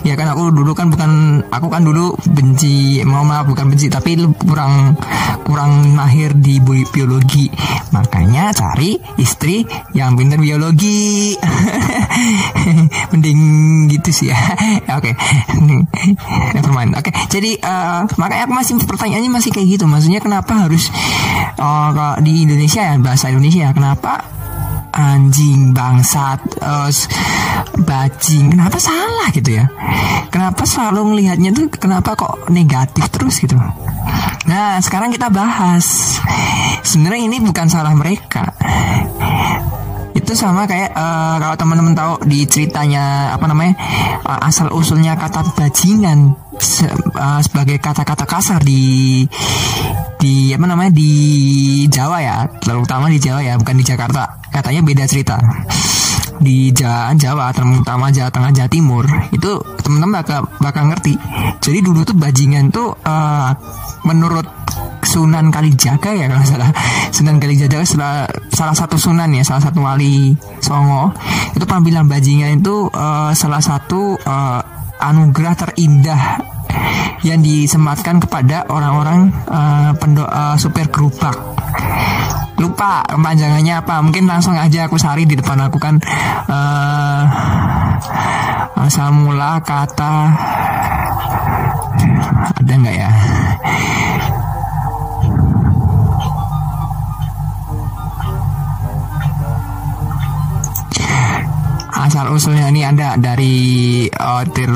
Ya 0.00 0.16
kan 0.16 0.32
aku 0.32 0.48
dulu 0.48 0.72
kan 0.72 0.88
bukan 0.88 1.44
aku 1.52 1.68
kan 1.68 1.84
dulu 1.84 2.16
benci 2.32 3.04
mau 3.04 3.20
maaf 3.20 3.44
bukan 3.44 3.68
benci 3.68 3.92
tapi 3.92 4.16
kurang 4.48 4.96
kurang 5.44 5.92
mahir 5.92 6.32
di 6.32 6.56
biologi. 6.64 7.52
Makanya 7.92 8.48
cari 8.56 8.96
istri 9.20 9.60
yang 9.92 10.16
pintar 10.16 10.40
biologi. 10.40 11.36
Mending 13.12 13.40
gitu 13.92 14.08
sih 14.08 14.32
ya. 14.32 14.40
Oke. 14.96 15.12
Okay. 15.12 15.14
nevermind 16.56 16.96
oke. 16.96 17.12
Jadi 17.28 17.60
uh, 17.60 18.08
makanya 18.16 18.48
aku 18.48 18.54
masih 18.56 18.74
pertanyaannya 18.80 19.30
masih 19.30 19.50
kayak 19.52 19.76
gitu. 19.76 19.84
Maksudnya 19.84 20.24
kenapa 20.24 20.64
harus 20.64 20.88
uh, 21.60 22.16
di 22.24 22.48
Indonesia 22.48 22.80
ya 22.80 22.94
bahasa 22.96 23.28
Indonesia 23.28 23.68
kenapa 23.76 24.39
anjing 24.92 25.72
bangsat 25.72 26.40
uh, 26.60 26.90
bajing. 27.82 28.54
Kenapa 28.54 28.78
salah 28.78 29.28
gitu 29.32 29.56
ya? 29.58 29.66
Kenapa 30.30 30.62
selalu 30.66 31.14
melihatnya 31.16 31.50
tuh 31.54 31.66
kenapa 31.70 32.14
kok 32.14 32.50
negatif 32.50 33.06
terus 33.10 33.40
gitu? 33.42 33.56
Nah 34.46 34.78
sekarang 34.82 35.14
kita 35.14 35.30
bahas. 35.30 36.18
Sebenarnya 36.82 37.28
ini 37.30 37.36
bukan 37.42 37.66
salah 37.70 37.94
mereka. 37.94 38.50
Itu 40.10 40.34
sama 40.34 40.66
kayak 40.66 40.90
uh, 40.94 41.36
kalau 41.38 41.56
teman-teman 41.58 41.94
tahu 41.94 42.12
di 42.26 42.46
ceritanya 42.46 43.34
apa 43.34 43.46
namanya 43.46 43.74
uh, 44.26 44.46
asal 44.46 44.70
usulnya 44.74 45.14
kata 45.14 45.46
bajingan 45.54 46.34
se 46.60 46.84
uh, 47.16 47.40
sebagai 47.40 47.80
kata-kata 47.80 48.28
kasar 48.28 48.60
di 48.60 49.24
di 50.20 50.52
apa 50.52 50.64
namanya 50.68 50.92
di 50.92 51.10
Jawa 51.88 52.20
ya. 52.20 52.44
Terutama 52.60 53.08
di 53.08 53.16
Jawa 53.16 53.40
ya 53.40 53.56
bukan 53.56 53.76
di 53.80 53.84
Jakarta. 53.84 54.38
Katanya 54.52 54.84
beda 54.84 55.04
cerita. 55.08 55.40
Di 56.40 56.72
Jawa, 56.72 57.12
Jawa 57.16 57.52
terutama 57.52 58.08
Jawa 58.12 58.32
Tengah 58.32 58.52
Jawa 58.52 58.68
Timur 58.68 59.04
itu 59.32 59.60
teman-teman 59.84 60.20
bakal 60.20 60.40
bakal 60.60 60.92
ngerti. 60.92 61.16
Jadi 61.60 61.78
dulu 61.80 62.04
tuh 62.04 62.16
bajingan 62.16 62.68
tuh 62.68 62.92
uh, 63.04 63.50
menurut 64.04 64.44
Sunan 65.00 65.50
Kalijaga 65.50 66.14
ya 66.14 66.30
kalau 66.30 66.44
salah. 66.46 66.70
Sunan 67.10 67.42
Kalijaga 67.42 67.82
salah, 67.82 68.30
salah 68.52 68.76
satu 68.76 68.94
sunan 68.94 69.32
ya 69.34 69.42
salah 69.42 69.64
satu 69.64 69.82
wali 69.82 70.36
Songo. 70.62 71.10
Itu 71.56 71.66
pernah 71.66 71.82
bilang 71.82 72.06
bajingan 72.06 72.62
itu 72.62 72.86
uh, 72.92 73.32
salah 73.34 73.58
satu 73.58 74.14
uh, 74.20 74.60
anugerah 75.00 75.54
terindah 75.56 76.22
yang 77.24 77.40
disematkan 77.40 78.20
kepada 78.22 78.64
orang-orang 78.68 79.32
uh, 79.48 79.92
pendoa 79.96 80.56
super 80.56 80.88
gerubak 80.88 81.36
lupa 82.60 83.00
kepanjangannya 83.08 83.80
apa 83.80 84.04
mungkin 84.04 84.28
langsung 84.28 84.52
aja 84.52 84.84
aku 84.84 85.00
sari 85.00 85.24
di 85.24 85.32
depan 85.32 85.64
aku 85.64 85.80
kan. 85.80 85.96
Uh, 86.44 87.24
asal 88.84 89.12
mula 89.16 89.60
kata 89.64 90.12
ada 92.60 92.72
nggak 92.76 92.96
ya 92.96 93.10
asal 102.10 102.34
usulnya 102.34 102.66
ini 102.74 102.82
ada 102.82 103.14
dari 103.14 104.02
uh, 104.10 104.42
tir 104.50 104.66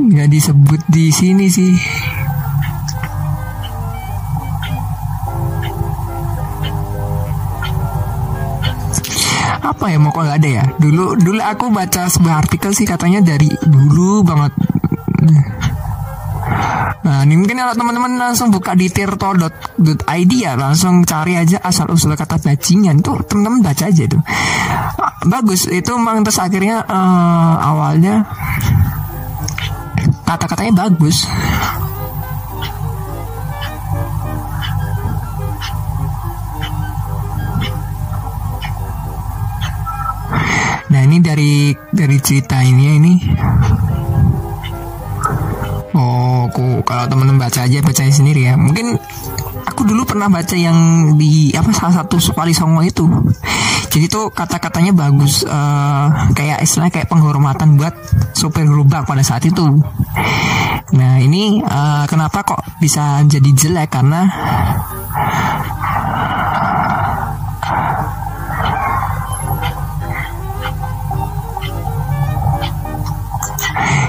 nggak 0.00 0.28
disebut 0.32 0.80
di 0.88 1.12
sini 1.12 1.52
sih. 1.52 1.76
Apa 9.60 9.92
ya 9.92 10.00
mau 10.00 10.08
kok 10.08 10.24
nggak 10.24 10.40
ada 10.40 10.48
ya? 10.48 10.64
Dulu 10.80 11.20
dulu 11.20 11.36
aku 11.44 11.68
baca 11.68 12.08
sebuah 12.08 12.48
artikel 12.48 12.72
sih 12.72 12.88
katanya 12.88 13.20
dari 13.20 13.52
dulu 13.68 14.24
banget 14.24 14.71
Nah, 17.22 17.30
ini 17.30 17.38
mungkin 17.38 17.54
kalau 17.54 17.78
teman-teman 17.78 18.18
langsung 18.18 18.50
buka 18.50 18.74
di 18.74 18.90
tirto.id 18.90 20.32
ya, 20.34 20.58
langsung 20.58 21.06
cari 21.06 21.38
aja 21.38 21.62
asal 21.62 21.86
usul 21.94 22.18
kata 22.18 22.34
bajingan 22.42 22.98
tuh 22.98 23.22
teman-teman 23.22 23.62
baca 23.62 23.86
aja 23.86 24.10
tuh. 24.10 24.18
Bagus, 25.30 25.70
itu 25.70 25.86
memang 25.94 26.26
terus 26.26 26.42
akhirnya 26.42 26.82
uh, 26.82 27.62
awalnya 27.62 28.26
kata-katanya 30.26 30.82
bagus 30.82 31.30
Nah 40.92 41.00
ini 41.08 41.24
dari 41.24 41.70
dari 41.88 42.18
cerita 42.20 42.60
ini 42.60 42.82
ya 42.84 42.92
ini. 43.00 43.14
Kalau 46.82 47.04
temen-temen 47.08 47.40
baca 47.40 47.64
aja 47.64 47.78
baca 47.80 48.02
sendiri 48.06 48.50
ya. 48.50 48.54
Mungkin 48.58 48.98
aku 49.64 49.82
dulu 49.86 50.04
pernah 50.04 50.28
baca 50.28 50.54
yang 50.58 50.76
di 51.16 51.54
apa 51.54 51.70
salah 51.72 52.02
satu 52.02 52.18
Supali 52.18 52.52
Songo 52.52 52.82
itu. 52.84 53.06
Jadi 53.92 54.08
tuh 54.08 54.32
kata-katanya 54.32 54.96
bagus 54.96 55.44
uh, 55.44 56.32
kayak 56.32 56.64
istilah 56.64 56.88
kayak 56.88 57.12
penghormatan 57.12 57.76
buat 57.76 57.92
supir 58.32 58.64
gerobak 58.64 59.04
pada 59.04 59.20
saat 59.20 59.44
itu. 59.44 59.64
Nah 60.96 61.20
ini 61.20 61.60
uh, 61.60 62.04
kenapa 62.08 62.44
kok 62.44 62.60
bisa 62.80 63.20
jadi 63.28 63.50
jelek? 63.52 63.92
Karena 63.92 64.28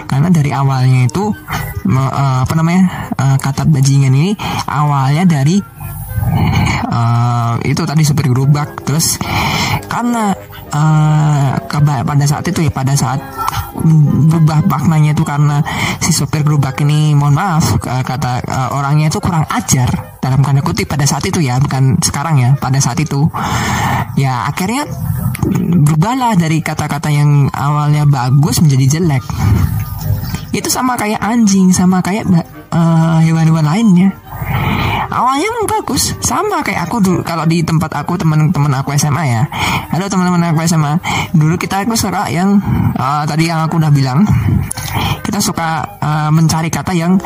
karena 0.08 0.30
dari 0.32 0.52
awalnya 0.56 1.12
itu 1.12 1.36
uh, 1.88 2.44
apa 2.44 2.54
namanya 2.56 3.12
uh, 3.18 3.38
kata 3.40 3.68
bajingan 3.68 4.14
ini 4.16 4.32
awalnya 4.68 5.24
dari 5.28 5.60
uh, 6.88 7.56
itu 7.64 7.82
tadi 7.84 8.04
supir 8.06 8.30
gerobak. 8.30 8.84
Terus 8.84 9.20
karena 9.88 10.34
uh, 10.72 11.50
pada 12.04 12.26
saat 12.26 12.46
itu 12.48 12.66
ya 12.66 12.72
pada 12.72 12.94
saat 12.94 13.20
berubah 13.84 14.64
maknanya 14.70 15.18
itu 15.18 15.26
karena 15.26 15.60
si 16.00 16.14
supir 16.14 16.46
gerobak 16.46 16.78
ini 16.86 17.18
mohon 17.18 17.36
maaf 17.36 17.82
kata 17.82 18.46
uh, 18.46 18.70
orangnya 18.78 19.10
itu 19.10 19.20
kurang 19.20 19.44
ajar 19.50 19.90
dalam 20.22 20.40
tanda 20.40 20.64
kutip 20.64 20.88
pada 20.88 21.04
saat 21.04 21.26
itu 21.28 21.44
ya 21.44 21.60
bukan 21.60 22.00
sekarang 22.00 22.40
ya 22.40 22.50
pada 22.56 22.80
saat 22.80 23.00
itu. 23.02 23.28
Ya 24.14 24.46
akhirnya 24.48 24.86
berubahlah 25.84 26.38
dari 26.38 26.62
kata-kata 26.62 27.10
yang 27.10 27.50
awalnya 27.52 28.06
bagus 28.06 28.62
menjadi 28.62 29.00
jelek 29.00 29.26
itu 30.54 30.70
sama 30.70 30.94
kayak 30.94 31.18
anjing 31.18 31.74
sama 31.74 32.00
kayak 32.06 32.30
hewan-hewan 33.26 33.66
uh, 33.66 33.70
lainnya. 33.74 34.14
Awalnya 35.14 35.50
bagus 35.70 36.14
sama 36.26 36.62
kayak 36.66 36.90
aku 36.90 36.98
dulu. 37.02 37.22
Kalau 37.26 37.46
di 37.46 37.62
tempat 37.62 37.90
aku 37.94 38.18
teman-teman 38.18 38.74
aku 38.78 38.94
SMA 38.98 39.24
ya. 39.30 39.44
Halo 39.94 40.10
teman-teman 40.10 40.54
aku 40.54 40.66
SMA 40.66 40.98
dulu 41.34 41.58
kita 41.58 41.86
aku 41.86 41.98
suka 41.98 42.30
yang 42.30 42.62
uh, 42.98 43.26
tadi 43.26 43.50
yang 43.50 43.66
aku 43.66 43.82
udah 43.82 43.94
bilang 43.94 44.26
kita 45.26 45.42
suka 45.42 45.82
uh, 46.02 46.30
mencari 46.30 46.70
kata 46.70 46.94
yang 46.94 47.18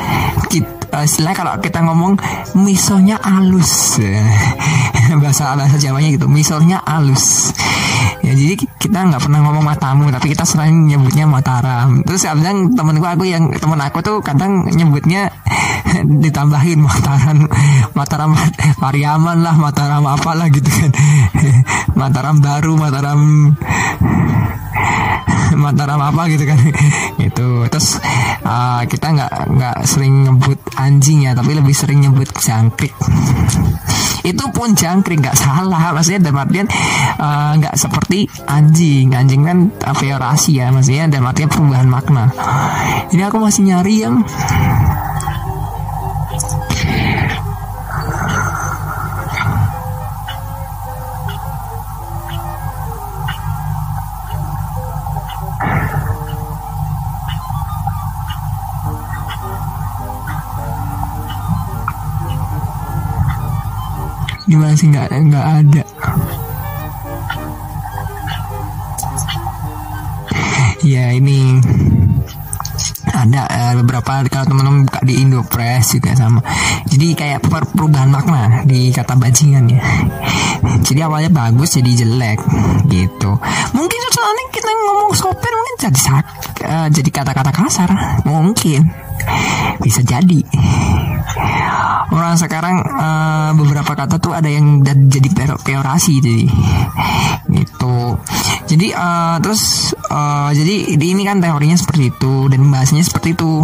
kita, 0.47 0.76
uh, 0.93 1.03
istilahnya 1.03 1.37
kalau 1.37 1.53
kita 1.59 1.79
ngomong 1.83 2.19
misalnya 2.57 3.19
alus. 3.21 4.01
Bahasa 5.23 5.55
bahasa 5.55 5.79
Jawanya 5.79 6.09
gitu 6.11 6.27
misalnya 6.27 6.83
alus. 6.83 7.55
Ya 8.21 8.35
jadi 8.35 8.59
kita 8.59 9.07
nggak 9.07 9.23
pernah 9.23 9.39
ngomong 9.39 9.63
matamu 9.63 10.11
tapi 10.11 10.35
kita 10.35 10.43
sering 10.43 10.91
nyebutnya 10.91 11.23
mataram 11.23 12.03
terus 12.03 12.27
kadang 12.27 12.75
temenku 12.75 13.07
aku 13.07 13.23
yang 13.23 13.47
temen 13.55 13.79
aku 13.79 14.03
tuh 14.03 14.19
kadang 14.19 14.67
nyebutnya 14.67 15.31
ditambahin 16.23 16.79
Mataram 16.81 17.47
Mataram 17.95 18.31
Pariaman 18.77 19.41
lah 19.41 19.55
Mataram 19.55 20.03
apalah 20.07 20.47
gitu 20.51 20.67
kan. 20.67 20.91
Mataram 21.99 22.39
baru 22.43 22.77
Mataram 22.77 23.19
Mataram 25.57 25.99
apa 25.99 26.29
gitu 26.29 26.45
kan. 26.45 26.59
Itu 27.27 27.65
terus 27.67 27.97
uh, 28.45 28.85
kita 28.85 29.07
nggak 29.17 29.33
nggak 29.57 29.77
sering 29.89 30.29
nyebut 30.29 30.59
anjing 30.77 31.25
ya 31.25 31.33
tapi 31.33 31.57
lebih 31.57 31.73
sering 31.73 32.05
nyebut 32.05 32.29
jangkrik. 32.37 32.93
Itu 34.21 34.43
pun 34.53 34.77
jangkrik 34.77 35.23
nggak 35.23 35.37
salah. 35.37 35.91
Maksudnya 35.97 36.29
dalam 36.29 36.45
artian 36.45 36.67
nggak 37.57 37.75
uh, 37.75 37.79
seperti 37.79 38.29
anjing. 38.45 39.11
Anjing 39.17 39.41
kan 39.43 39.57
aviorasi 39.81 40.61
ya 40.61 40.69
maksudnya 40.69 41.09
dalam 41.09 41.27
artian 41.33 41.49
perubahan 41.49 41.89
makna. 41.89 42.29
Ini 43.09 43.25
aku 43.25 43.41
masih 43.41 43.65
nyari 43.65 44.05
yang 44.05 44.21
gimana 64.47 64.73
sih 64.79 64.87
nggak 64.87 65.11
nggak 65.11 65.45
ada. 65.63 65.83
Ya 70.87 71.11
ini 71.11 71.59
ada 73.11 73.43
uh, 73.49 73.73
beberapa 73.83 74.23
kalau 74.31 74.45
teman-teman 74.47 74.87
buka 74.87 75.01
di 75.03 75.19
Indopress 75.19 75.99
juga 75.99 76.15
sama. 76.15 76.39
Jadi 76.87 77.11
kayak 77.11 77.43
per 77.43 77.67
perubahan 77.67 78.07
makna 78.07 78.63
di 78.63 78.93
kata 78.95 79.19
bajingan 79.19 79.67
ya. 79.67 79.83
Jadi 80.83 80.99
awalnya 81.03 81.31
bagus 81.33 81.75
jadi 81.75 82.07
jelek 82.07 82.39
gitu. 82.87 83.31
Mungkin 83.75 83.99
soalnya 84.15 84.45
kita 84.53 84.69
ngomong 84.71 85.11
sopir 85.17 85.51
mungkin 85.51 85.75
jadi 85.91 85.99
uh, 86.63 86.87
jadi 86.87 87.09
kata-kata 87.11 87.51
kasar. 87.51 87.89
Mungkin. 88.23 88.81
Bisa 89.83 89.99
jadi 90.05 90.39
orang 92.11 92.35
sekarang 92.39 92.79
uh, 92.83 93.51
beberapa 93.57 93.91
kata 93.93 94.19
tuh 94.19 94.31
ada 94.31 94.47
yang 94.47 94.83
jadi 94.83 95.27
peorasi 95.63 96.23
jadi 96.23 96.47
gitu. 97.51 98.19
Jadi 98.67 98.91
uh, 98.91 99.39
terus 99.39 99.95
uh, 100.11 100.51
jadi 100.51 100.99
ini 100.99 101.23
kan 101.23 101.39
teorinya 101.39 101.79
seperti 101.79 102.11
itu 102.11 102.51
dan 102.51 102.67
bahasanya 102.67 103.03
seperti 103.07 103.35
itu. 103.35 103.63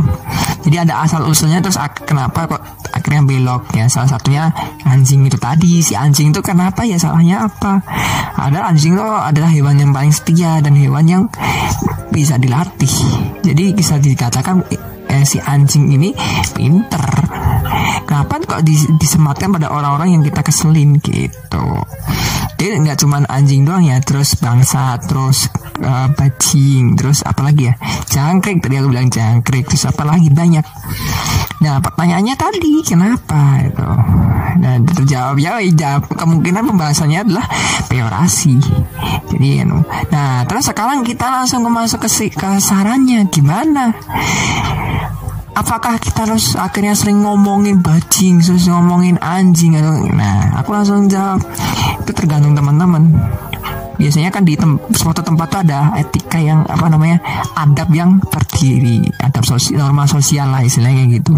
Jadi 0.64 0.80
ada 0.80 1.04
asal 1.04 1.28
usulnya 1.28 1.60
terus 1.60 1.76
kenapa 2.08 2.48
kok 2.48 2.64
akhirnya 2.96 3.28
belok 3.28 3.76
ya? 3.76 3.92
Salah 3.92 4.16
satunya 4.16 4.48
anjing 4.88 5.28
itu 5.28 5.36
tadi. 5.36 5.84
Si 5.84 5.92
anjing 5.92 6.32
itu 6.32 6.40
kenapa 6.40 6.88
ya? 6.88 6.96
Salahnya 6.96 7.52
apa? 7.52 7.84
Ada 8.40 8.72
anjing 8.72 8.96
itu 8.96 9.04
adalah 9.04 9.52
hewan 9.52 9.76
yang 9.76 9.92
paling 9.92 10.16
setia 10.16 10.64
dan 10.64 10.72
hewan 10.80 11.04
yang 11.04 11.24
bisa 12.16 12.40
dilatih. 12.40 12.96
Jadi 13.44 13.76
bisa 13.76 14.00
dikatakan 14.00 14.64
eh, 15.12 15.24
si 15.28 15.44
anjing 15.44 15.92
ini 15.92 16.16
pinter 16.56 17.43
kenapa 18.06 18.40
kok 18.44 18.62
disematkan 19.00 19.54
pada 19.54 19.72
orang-orang 19.72 20.20
yang 20.20 20.24
kita 20.24 20.42
keselin 20.46 21.00
gitu? 21.00 21.66
Jadi 22.60 22.80
nggak 22.80 22.98
cuma 23.04 23.24
anjing 23.28 23.68
doang 23.68 23.84
ya 23.84 24.00
terus 24.00 24.40
bangsa 24.40 24.96
terus 25.04 25.52
uh, 25.84 26.08
bajing 26.16 26.96
terus 26.96 27.26
apalagi 27.26 27.72
ya? 27.72 27.74
Jangkrik 28.08 28.64
tadi 28.64 28.80
aku 28.80 28.88
bilang 28.94 29.12
jangkrik 29.12 29.68
terus 29.68 29.84
apalagi 29.90 30.32
banyak. 30.32 30.64
Nah 31.64 31.80
pertanyaannya 31.84 32.36
tadi 32.40 32.84
kenapa 32.84 33.64
itu 33.64 33.90
nah 34.64 34.78
terjawab 34.80 35.38
ya 35.42 35.58
jawab 35.74 36.06
kemungkinan 36.14 36.64
pembahasannya 36.70 37.26
adalah 37.26 37.46
peorasi 37.90 38.56
jadi 39.34 39.66
anu. 39.66 39.82
nah 40.14 40.46
terus 40.46 40.70
sekarang 40.70 41.02
kita 41.02 41.26
langsung 41.26 41.66
masuk 41.68 42.06
ke, 42.06 42.30
ke 42.30 42.50
sarannya 42.62 43.26
gimana 43.34 43.92
apakah 45.54 46.02
kita 46.02 46.26
harus 46.26 46.58
akhirnya 46.58 46.98
sering 46.98 47.22
ngomongin 47.22 47.80
bajing, 47.80 48.42
terus 48.42 48.66
ngomongin 48.68 49.22
anjing 49.22 49.78
atau 49.78 50.02
nah 50.12 50.58
aku 50.60 50.74
langsung 50.74 51.06
jawab. 51.08 51.42
Itu 52.04 52.12
tergantung 52.12 52.58
teman-teman. 52.58 53.14
Biasanya 53.94 54.34
kan 54.34 54.44
di 54.44 54.58
tem 54.58 54.76
suatu 54.92 55.22
tempat 55.22 55.48
tuh 55.54 55.60
ada 55.64 55.94
etika 55.96 56.42
yang 56.42 56.66
apa 56.66 56.90
namanya 56.90 57.22
adab 57.54 57.94
yang 57.94 58.18
terdiri 58.26 59.06
adab 59.22 59.46
sosial 59.46 59.86
norma 59.86 60.10
sosial 60.10 60.50
lah 60.50 60.66
istilahnya 60.66 61.08
gitu 61.14 61.38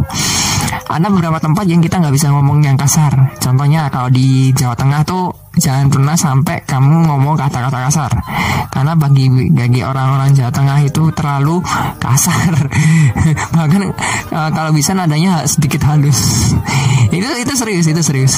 ada 0.86 1.08
beberapa 1.08 1.40
tempat 1.40 1.66
yang 1.68 1.80
kita 1.80 2.00
nggak 2.02 2.16
bisa 2.16 2.32
ngomong 2.32 2.64
yang 2.64 2.76
kasar. 2.76 3.12
Contohnya 3.40 3.88
kalau 3.90 4.12
di 4.12 4.52
Jawa 4.52 4.76
Tengah 4.76 5.02
tuh 5.08 5.46
jangan 5.56 5.88
pernah 5.88 6.16
sampai 6.20 6.64
kamu 6.68 7.08
ngomong 7.08 7.36
kata-kata 7.40 7.80
kasar. 7.88 8.12
Karena 8.72 8.94
bagi 8.96 9.32
bagi 9.52 9.82
orang-orang 9.82 10.36
Jawa 10.36 10.52
Tengah 10.52 10.78
itu 10.84 11.12
terlalu 11.16 11.64
kasar. 12.00 12.54
Bahkan 13.56 13.82
uh, 14.36 14.50
kalau 14.52 14.72
bisa 14.76 14.92
nadanya 14.92 15.48
sedikit 15.48 15.84
halus. 15.88 16.52
Itu 17.12 17.28
itu 17.40 17.54
serius 17.56 17.88
itu 17.88 18.02
serius. 18.04 18.36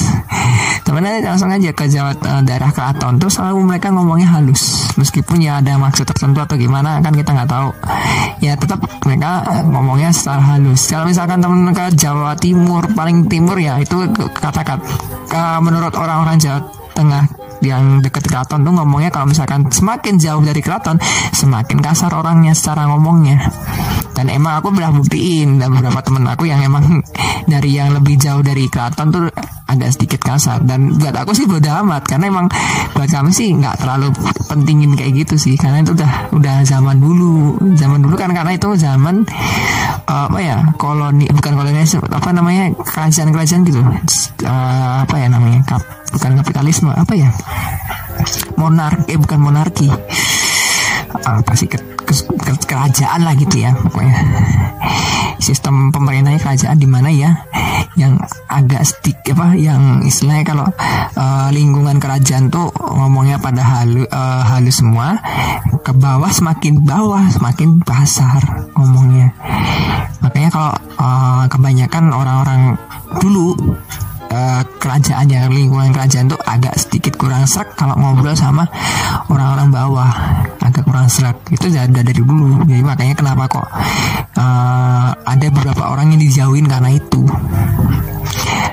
Teman-teman 0.86 1.20
langsung 1.20 1.50
aja 1.50 1.70
ke 1.74 1.90
Jawa 1.90 2.14
uh, 2.14 2.42
daerah 2.46 2.70
Keraton 2.70 3.18
tuh 3.18 3.30
selalu 3.30 3.66
mereka 3.66 3.90
ngomongnya 3.90 4.38
halus. 4.38 4.88
Meskipun 4.94 5.42
ya 5.42 5.58
ada 5.58 5.76
maksud 5.76 6.06
tertentu 6.06 6.38
atau 6.42 6.56
gimana 6.56 7.02
kan 7.02 7.12
kita 7.12 7.34
nggak 7.34 7.50
tahu. 7.50 7.70
Ya 8.38 8.54
tetap 8.54 8.78
mereka 9.02 9.42
ngomongnya 9.66 10.14
secara 10.14 10.40
halus. 10.54 10.86
Kalau 10.86 11.06
misalkan 11.06 11.42
teman 11.42 11.70
ke 11.74 11.84
Jawa 11.98 12.27
Timur 12.36 12.84
paling 12.92 13.30
timur 13.30 13.56
ya 13.56 13.80
itu 13.80 13.96
kata-kata 14.12 15.60
menurut 15.62 15.94
orang-orang 15.96 16.36
Jawa 16.36 16.60
tengah 16.98 17.24
yang 17.62 18.02
dekat 18.02 18.26
keraton 18.26 18.62
tuh 18.62 18.72
ngomongnya 18.74 19.10
kalau 19.10 19.30
misalkan 19.30 19.66
semakin 19.66 20.18
jauh 20.18 20.42
dari 20.42 20.62
keraton 20.62 20.98
semakin 21.34 21.78
kasar 21.82 22.10
orangnya 22.14 22.54
secara 22.54 22.86
ngomongnya. 22.90 23.38
Dan 24.14 24.34
emang 24.34 24.58
aku 24.58 24.74
udah 24.74 24.90
buktiin 24.90 25.62
dan 25.62 25.70
beberapa 25.70 26.02
temen 26.02 26.26
aku 26.26 26.50
yang 26.50 26.58
emang 26.58 26.82
dari 27.52 27.70
yang 27.78 27.94
lebih 27.94 28.18
jauh 28.18 28.42
dari 28.42 28.66
keraton 28.66 29.14
tuh 29.14 29.30
agak 29.70 29.94
sedikit 29.94 30.20
kasar. 30.26 30.58
Dan 30.66 30.98
buat 30.98 31.14
aku 31.14 31.34
sih 31.34 31.46
bodo 31.46 31.70
amat 31.70 32.02
karena 32.06 32.26
emang 32.26 32.50
buat 32.98 33.06
kami 33.06 33.30
sih 33.30 33.54
nggak 33.54 33.78
terlalu 33.78 34.10
pentingin 34.50 34.98
kayak 34.98 35.22
gitu 35.22 35.38
sih. 35.38 35.54
Karena 35.54 35.86
itu 35.86 35.94
udah 35.94 36.34
udah 36.34 36.56
zaman 36.66 36.98
dulu. 36.98 37.62
Zaman 37.78 38.02
dulu 38.02 38.18
kan 38.18 38.34
karena 38.34 38.58
itu 38.58 38.74
zaman 38.74 39.22
apa 40.08 40.40
ya 40.40 40.56
koloni 40.80 41.28
bukan 41.28 41.52
koloni 41.52 41.84
apa 41.84 42.28
namanya 42.32 42.72
kerajaan-kerajaan 42.72 43.62
gitu. 43.68 43.84
Uh, 44.40 45.04
apa 45.04 45.14
ya 45.20 45.28
namanya 45.28 45.60
kap 45.68 45.84
bukan 46.16 46.40
kapitalisme 46.40 46.88
apa 46.96 47.12
ya? 47.12 47.28
Monarki 48.56 49.12
eh 49.12 49.18
bukan 49.20 49.38
monarki. 49.38 49.88
Apa 51.28 51.52
sih 51.52 51.68
kerajaan 52.64 53.20
lah 53.24 53.34
gitu 53.36 53.62
ya 53.62 53.72
pokoknya. 53.76 54.16
Sistem 55.38 55.94
pemerintahnya 55.94 56.40
kerajaan 56.42 56.78
di 56.80 56.88
mana 56.88 57.08
ya 57.12 57.30
yang 57.94 58.18
agak 58.50 58.86
sedikit 58.86 59.38
apa 59.38 59.54
yang 59.54 60.02
istilahnya 60.02 60.44
kalau 60.46 60.66
uh, 61.14 61.48
lingkungan 61.54 61.98
kerajaan 62.02 62.50
tuh 62.50 62.70
ngomongnya 62.74 63.38
pada 63.38 63.62
halu 63.62 64.02
uh, 64.08 64.42
halus 64.46 64.82
semua 64.82 65.18
ke 65.82 65.92
bawah 65.94 66.30
semakin 66.30 66.82
bawah 66.82 67.22
semakin 67.30 67.82
pasar 67.82 68.70
ngomongnya. 68.74 69.34
Makanya 70.22 70.50
kalau 70.50 70.72
uh, 70.98 71.44
kebanyakan 71.46 72.10
orang-orang 72.10 72.62
dulu 73.22 73.54
uh, 74.32 74.62
kerajaan 74.80 75.26
ya 75.28 75.48
lingkungan 75.48 75.92
kerajaan 75.92 76.28
tuh 76.30 76.40
agak 76.44 76.74
sedikit 76.76 77.16
kurang 77.16 77.44
serak 77.48 77.74
kalau 77.76 77.96
ngobrol 77.96 78.36
sama 78.36 78.68
orang-orang 79.32 79.68
bawah. 79.72 80.10
Agak 80.60 80.84
kurang 80.84 81.08
serak. 81.08 81.36
Itu 81.48 81.68
sudah 81.72 81.88
dari 81.88 82.12
dulu. 82.12 82.64
Jadi 82.68 82.82
makanya 82.84 83.14
kenapa 83.16 83.48
kok 83.48 83.66
uh, 84.36 85.08
ada 85.12 85.46
beberapa 85.48 85.88
orang 85.88 86.14
yang 86.14 86.20
dijauhin 86.20 86.68
karena 86.68 86.92
itu. 86.92 87.24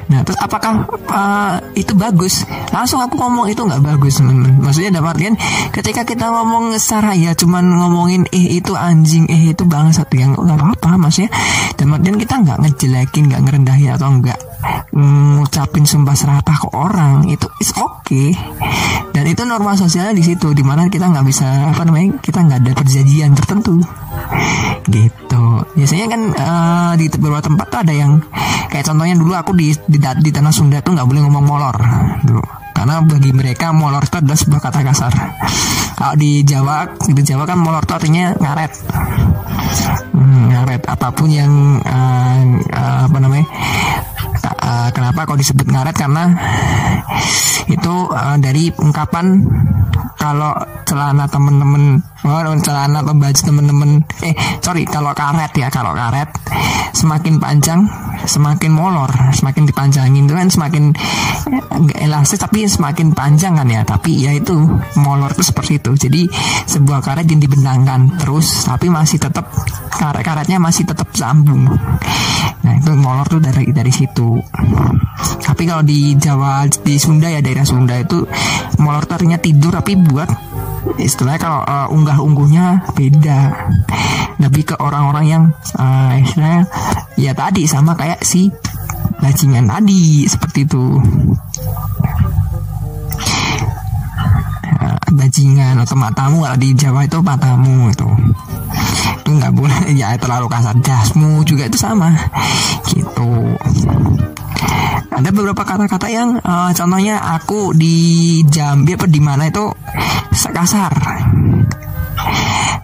Nah, 0.06 0.22
terus 0.22 0.38
apakah 0.38 0.86
uh, 1.10 1.58
itu 1.74 1.98
bagus? 1.98 2.46
Langsung 2.70 3.02
aku 3.02 3.18
ngomong 3.18 3.50
itu 3.50 3.66
nggak 3.66 3.82
bagus. 3.82 4.22
Maksudnya 4.62 5.02
dapat 5.02 5.18
artian 5.18 5.36
ketika 5.74 6.06
kita 6.06 6.30
ngomong 6.30 6.78
secara 6.78 7.18
ya 7.18 7.34
cuman 7.34 7.66
ngomongin 7.66 8.22
eh 8.30 8.62
itu 8.62 8.78
anjing, 8.78 9.26
eh 9.34 9.50
itu 9.58 9.66
bangsat 9.66 10.06
yang 10.14 10.38
nggak 10.38 10.62
apa-apa, 10.62 11.02
maksudnya. 11.02 11.34
Dalam 11.74 11.98
artian 11.98 12.18
kita 12.22 12.36
nggak 12.38 12.58
ngejelekin, 12.62 13.24
nggak 13.34 13.42
ngerendahin 13.50 13.90
atau 13.98 14.10
nggak 14.14 14.40
ngucapin 14.96 15.84
sumpah 15.84 16.16
serapah 16.16 16.58
ke 16.58 16.68
orang 16.74 17.28
itu 17.28 17.48
is 17.60 17.72
oke 17.76 18.06
okay. 18.06 18.32
dan 19.12 19.26
itu 19.28 19.44
norma 19.44 19.76
sosialnya 19.76 20.16
di 20.16 20.24
situ 20.24 20.56
di 20.56 20.64
mana 20.64 20.88
kita 20.88 21.12
nggak 21.12 21.26
bisa 21.28 21.72
apa 21.72 21.84
namanya 21.84 22.20
kita 22.24 22.40
nggak 22.44 22.60
ada 22.64 22.72
perjanjian 22.76 23.32
tertentu. 23.36 23.80
Gitu. 24.86 25.46
Biasanya 25.76 26.06
kan 26.08 26.22
uh, 26.36 26.94
di 26.96 27.10
beberapa 27.10 27.42
tempat 27.42 27.66
tuh 27.68 27.80
ada 27.82 27.94
yang 27.94 28.22
kayak 28.70 28.86
contohnya 28.86 29.16
dulu 29.18 29.34
aku 29.34 29.52
di 29.58 29.74
di, 29.88 29.98
di 29.98 30.30
tanah 30.32 30.54
Sunda 30.54 30.80
tuh 30.80 30.94
nggak 30.94 31.08
boleh 31.08 31.22
ngomong 31.26 31.46
molor. 31.46 31.78
Dulu 32.24 32.44
karena 32.76 33.00
bagi 33.02 33.32
mereka 33.32 33.72
molor 33.72 34.04
itu 34.04 34.20
adalah 34.20 34.38
sebuah 34.38 34.62
kata 34.62 34.80
kasar. 34.84 35.14
Kalau 35.96 36.16
di 36.20 36.44
Jawa 36.44 36.86
di 37.08 37.24
Jawa 37.24 37.48
kan 37.48 37.58
molor 37.58 37.82
itu 37.88 37.94
artinya 37.96 38.36
ngaret. 38.36 38.72
Hmm, 40.12 40.52
ngaret. 40.52 40.84
Apa 40.86 41.08
pun 41.16 41.32
yang 41.32 41.80
uh, 41.82 42.40
uh, 42.76 43.00
apa 43.08 43.18
namanya 43.18 43.48
uh, 44.46 44.90
kenapa 44.94 45.26
kok 45.26 45.40
disebut 45.40 45.66
ngaret? 45.70 45.96
Karena 45.98 46.30
itu 47.66 47.96
uh, 48.10 48.38
dari 48.38 48.70
ungkapan 48.70 49.42
kalau 50.16 50.54
celana 50.86 51.26
temen-temen 51.26 52.02
oh, 52.26 52.58
celana 52.62 53.00
baju 53.06 53.40
temen-temen. 53.40 54.02
Eh 54.26 54.34
sorry 54.60 54.84
kalau 54.90 55.14
karet 55.14 55.54
ya 55.54 55.70
kalau 55.70 55.94
karet 55.94 56.30
semakin 56.96 57.38
panjang 57.38 57.86
semakin 58.26 58.72
molor 58.74 59.12
semakin 59.32 59.70
dipanjangin. 59.70 60.26
Itu 60.26 60.34
kan 60.34 60.50
semakin 60.50 60.84
enggak 61.76 62.00
elastis 62.02 62.42
tapi 62.42 62.66
semakin 62.66 63.14
panjang 63.14 63.56
kan 63.56 63.68
ya. 63.70 63.86
Tapi 63.86 64.26
ya 64.26 64.32
itu 64.34 64.58
molor 65.00 65.32
itu 65.32 65.44
seperti 65.46 65.78
itu. 65.78 65.92
Jadi 65.96 66.22
sebuah 66.66 67.06
karet 67.06 67.30
yang 67.30 67.42
dibentangkan 67.42 68.18
terus 68.18 68.66
tapi 68.66 68.90
masih 68.90 69.22
tetap 69.22 69.54
karet-karetnya 69.94 70.58
masih 70.58 70.84
tetap 70.90 71.08
sambung. 71.14 71.70
Nah 72.66 72.74
itu 72.82 72.92
molor 72.98 73.30
tuh 73.30 73.40
dari 73.40 73.70
dari 73.70 73.94
situ. 73.94 74.42
Tapi 75.46 75.64
kalau 75.70 75.86
di 75.86 76.18
Jawa 76.18 76.66
di 76.66 76.98
Sunda 76.98 77.30
ya 77.30 77.40
daerah 77.40 77.64
Sunda 77.64 77.96
itu 78.02 78.26
molor 78.82 79.06
ternyata 79.06 79.46
tidur 79.46 79.72
tapi 79.78 79.94
buat 79.96 80.28
istilahnya 80.98 81.40
kalau 81.42 81.62
uh, 81.66 81.88
unggah 81.92 82.15
ungguhnya 82.20 82.86
beda. 82.94 83.72
Lebih 84.40 84.74
ke 84.74 84.76
orang-orang 84.80 85.26
yang 85.26 85.44
uh, 85.80 86.16
ya 87.16 87.32
tadi 87.32 87.64
sama 87.66 87.96
kayak 87.96 88.24
si 88.24 88.52
bajingan 89.24 89.68
tadi 89.68 90.28
seperti 90.28 90.68
itu. 90.68 91.00
Uh, 94.76 95.00
bajingan 95.16 95.80
atau 95.80 95.96
matamu 95.96 96.44
kalau 96.44 96.60
di 96.60 96.70
Jawa 96.76 97.08
itu 97.08 97.20
matamu 97.24 97.90
itu. 97.90 98.10
Itu 99.24 99.30
nggak 99.32 99.54
boleh 99.56 99.80
ya 100.00 100.16
terlalu 100.20 100.52
kasar. 100.52 100.76
Jasmu 100.84 101.42
juga 101.48 101.68
itu 101.68 101.80
sama 101.80 102.12
gitu. 102.92 103.56
Ada 105.16 105.32
beberapa 105.32 105.64
kata-kata 105.64 106.12
yang 106.12 106.44
uh, 106.44 106.76
contohnya 106.76 107.24
aku 107.40 107.72
di 107.72 108.44
Jambi 108.52 109.00
apa 109.00 109.08
di 109.08 109.24
mana 109.24 109.48
itu 109.48 109.72
sekasar 110.36 110.92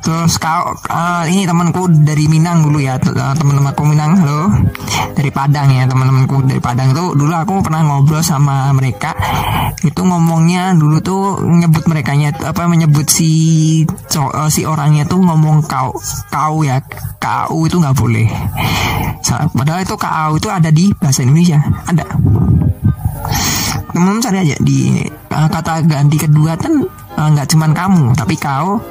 Terus 0.02 0.42
kau 0.42 0.74
uh, 0.74 1.24
ini 1.30 1.46
temanku 1.46 1.86
dari 1.86 2.26
Minang 2.26 2.66
dulu 2.66 2.82
ya 2.82 2.98
uh, 2.98 3.34
teman-temanku 3.38 3.86
Minang 3.86 4.18
halo. 4.18 4.50
Dari 5.14 5.30
Padang 5.30 5.70
ya 5.70 5.86
teman-temanku 5.86 6.42
dari 6.50 6.58
Padang. 6.58 6.90
Itu 6.90 7.14
dulu 7.14 7.30
aku 7.30 7.62
pernah 7.62 7.86
ngobrol 7.86 8.26
sama 8.26 8.74
mereka. 8.74 9.14
Itu 9.86 10.02
ngomongnya 10.02 10.74
dulu 10.74 10.98
tuh 11.06 11.24
nyebut 11.46 11.86
mereka 11.86 12.18
apa 12.18 12.66
menyebut 12.66 13.06
si 13.08 13.32
uh, 14.18 14.50
si 14.50 14.66
orangnya 14.66 15.06
tuh 15.06 15.22
ngomong 15.22 15.66
kau 15.70 15.94
kau 16.34 16.66
ya 16.66 16.82
kau 17.22 17.70
itu 17.70 17.78
nggak 17.78 17.98
boleh. 17.98 18.26
Padahal 19.54 19.86
itu 19.86 19.96
kau 19.96 20.34
itu 20.34 20.50
ada 20.50 20.74
di 20.74 20.90
bahasa 20.98 21.22
Indonesia 21.22 21.62
ada. 21.86 22.06
Teman-teman 23.94 24.24
cari 24.24 24.38
aja 24.50 24.56
di 24.58 25.06
uh, 25.30 25.48
kata 25.48 25.86
ganti 25.86 26.18
kedua 26.18 26.58
kan 26.58 26.74
nggak 27.12 27.48
uh, 27.48 27.50
cuman 27.54 27.72
kamu 27.76 28.06
tapi 28.18 28.34
kau 28.40 28.82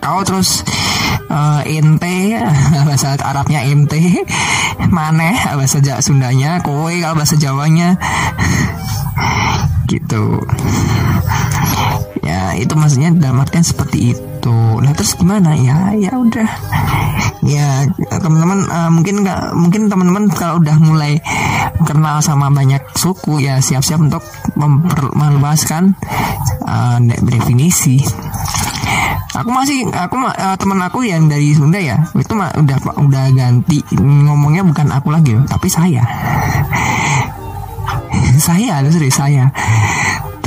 kau 0.00 0.20
terus 0.24 0.62
uh, 1.28 1.60
ente 1.66 2.38
bahasa 2.86 3.16
Arabnya 3.18 3.64
ente 3.64 4.00
maneh 4.90 5.34
bahasa 5.54 5.80
Sundanya 6.00 6.60
kowe 6.62 6.92
kalau 7.00 7.16
bahasa 7.18 7.36
Jawanya. 7.38 7.96
Gitu. 9.84 10.24
Ya 12.24 12.56
itu 12.56 12.72
maksudnya 12.72 13.12
dalam 13.12 13.44
artian 13.44 13.62
seperti 13.62 14.16
itu. 14.16 14.58
Nah 14.80 14.92
terus 14.96 15.12
gimana? 15.14 15.52
Ya 15.60 15.92
ya 15.92 16.16
udah. 16.16 16.48
Ya 17.44 17.84
teman-teman 18.08 18.64
uh, 18.72 18.88
mungkin 18.88 19.20
nggak 19.20 19.52
mungkin 19.52 19.92
teman-teman 19.92 20.32
kalau 20.32 20.56
udah 20.64 20.76
mulai 20.80 21.20
kenal 21.84 22.24
sama 22.24 22.48
banyak 22.48 22.80
suku 22.96 23.44
ya 23.44 23.60
siap-siap 23.60 24.00
untuk 24.00 24.24
meluaskan 25.12 25.92
uh, 26.64 26.96
definisi 27.04 28.00
aku 29.34 29.50
masih 29.50 29.90
aku 29.90 30.16
uh, 30.22 30.56
teman 30.56 30.80
aku 30.80 31.02
yang 31.02 31.26
dari 31.26 31.52
Sunda 31.52 31.82
ya. 31.82 31.98
Itu 32.14 32.38
mah 32.38 32.54
udah 32.54 32.78
udah 33.02 33.24
ganti. 33.34 33.82
Ngomongnya 33.98 34.62
bukan 34.62 34.88
aku 34.94 35.10
lagi 35.10 35.34
tapi 35.50 35.68
saya. 35.68 36.02
Saya 38.34 38.82
serius 38.90 39.14
saya 39.14 39.46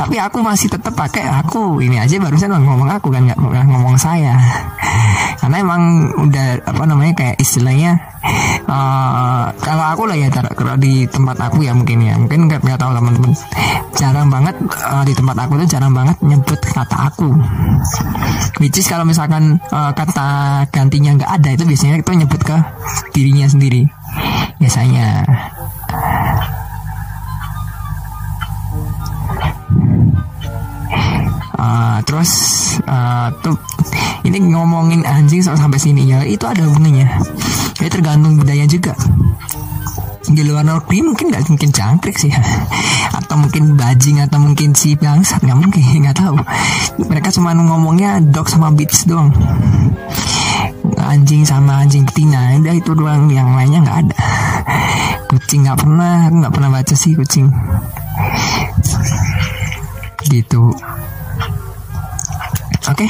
tapi 0.07 0.23
aku 0.23 0.39
masih 0.39 0.71
tetap 0.71 0.95
pakai 0.95 1.27
aku 1.27 1.83
ini 1.83 1.99
aja 1.99 2.15
barusan 2.15 2.55
ngomong 2.55 2.87
aku 2.87 3.11
kan 3.11 3.27
nggak 3.27 3.67
ngomong 3.67 3.99
saya. 3.99 4.39
Karena 5.35 5.59
emang 5.59 6.07
udah 6.15 6.63
apa 6.63 6.83
namanya 6.87 7.11
kayak 7.11 7.35
istilahnya 7.43 7.99
uh, 8.71 9.51
kalau 9.59 9.83
aku 9.83 10.07
lah 10.07 10.15
ya 10.15 10.31
kalau 10.31 10.79
di 10.79 11.03
tempat 11.11 11.35
aku 11.51 11.67
ya 11.67 11.75
mungkin 11.75 12.07
ya. 12.07 12.15
Mungkin 12.15 12.47
nggak 12.47 12.63
nggak 12.63 12.79
tahu 12.79 12.95
teman-teman. 12.95 13.35
Jarang 13.99 14.31
banget 14.31 14.55
uh, 14.87 15.03
di 15.03 15.11
tempat 15.11 15.35
aku 15.43 15.59
tuh 15.59 15.67
jarang 15.67 15.91
banget 15.91 16.15
nyebut 16.23 16.59
kata 16.63 16.97
aku. 17.11 17.27
Which 18.63 18.79
is 18.79 18.87
kalau 18.87 19.03
misalkan 19.03 19.59
uh, 19.75 19.91
kata 19.91 20.63
gantinya 20.71 21.19
nggak 21.19 21.31
ada 21.35 21.49
itu 21.51 21.67
biasanya 21.67 21.99
itu 21.99 22.15
nyebut 22.15 22.41
ke 22.47 22.55
dirinya 23.11 23.51
sendiri. 23.51 23.83
Biasanya 24.55 25.27
terus 32.07 32.31
uh, 32.87 33.27
tuh 33.43 33.59
ini 34.23 34.39
ngomongin 34.47 35.03
anjing 35.03 35.43
sampai 35.43 35.75
sini. 35.75 36.07
Ya 36.07 36.23
itu 36.23 36.47
ada 36.47 36.63
hubungannya. 36.63 37.07
Jadi 37.75 37.89
tergantung 37.91 38.39
budaya 38.39 38.63
juga. 38.63 38.95
Di 40.27 40.43
luar 40.43 40.67
negeri 40.67 41.03
mungkin 41.03 41.31
nggak 41.31 41.51
mungkin 41.51 41.69
jangkrik 41.71 42.15
sih. 42.15 42.31
Atau 43.11 43.35
mungkin 43.39 43.75
bajing 43.75 44.23
atau 44.23 44.39
mungkin 44.39 44.71
si 44.75 44.95
bangsat 44.95 45.43
nggak 45.43 45.59
mungkin 45.59 45.83
nggak 46.07 46.17
tahu. 46.19 46.35
Mereka 47.07 47.31
cuma 47.35 47.55
ngomongnya 47.55 48.23
dog 48.23 48.47
sama 48.47 48.71
bitch 48.71 49.07
doang. 49.07 49.31
Anjing 50.97 51.47
sama 51.47 51.87
anjing 51.87 52.03
betina 52.03 52.55
udah 52.59 52.75
itu 52.75 52.91
doang. 52.95 53.31
Yang 53.31 53.47
lainnya 53.51 53.79
nggak 53.83 53.97
ada. 54.07 54.19
Kucing 55.27 55.67
nggak 55.67 55.79
pernah 55.79 56.27
nggak 56.31 56.51
pernah 56.55 56.69
baca 56.71 56.95
sih 56.95 57.15
kucing. 57.15 57.47
Gitu 60.27 60.75
Oke. 62.87 63.05
Okay? 63.05 63.09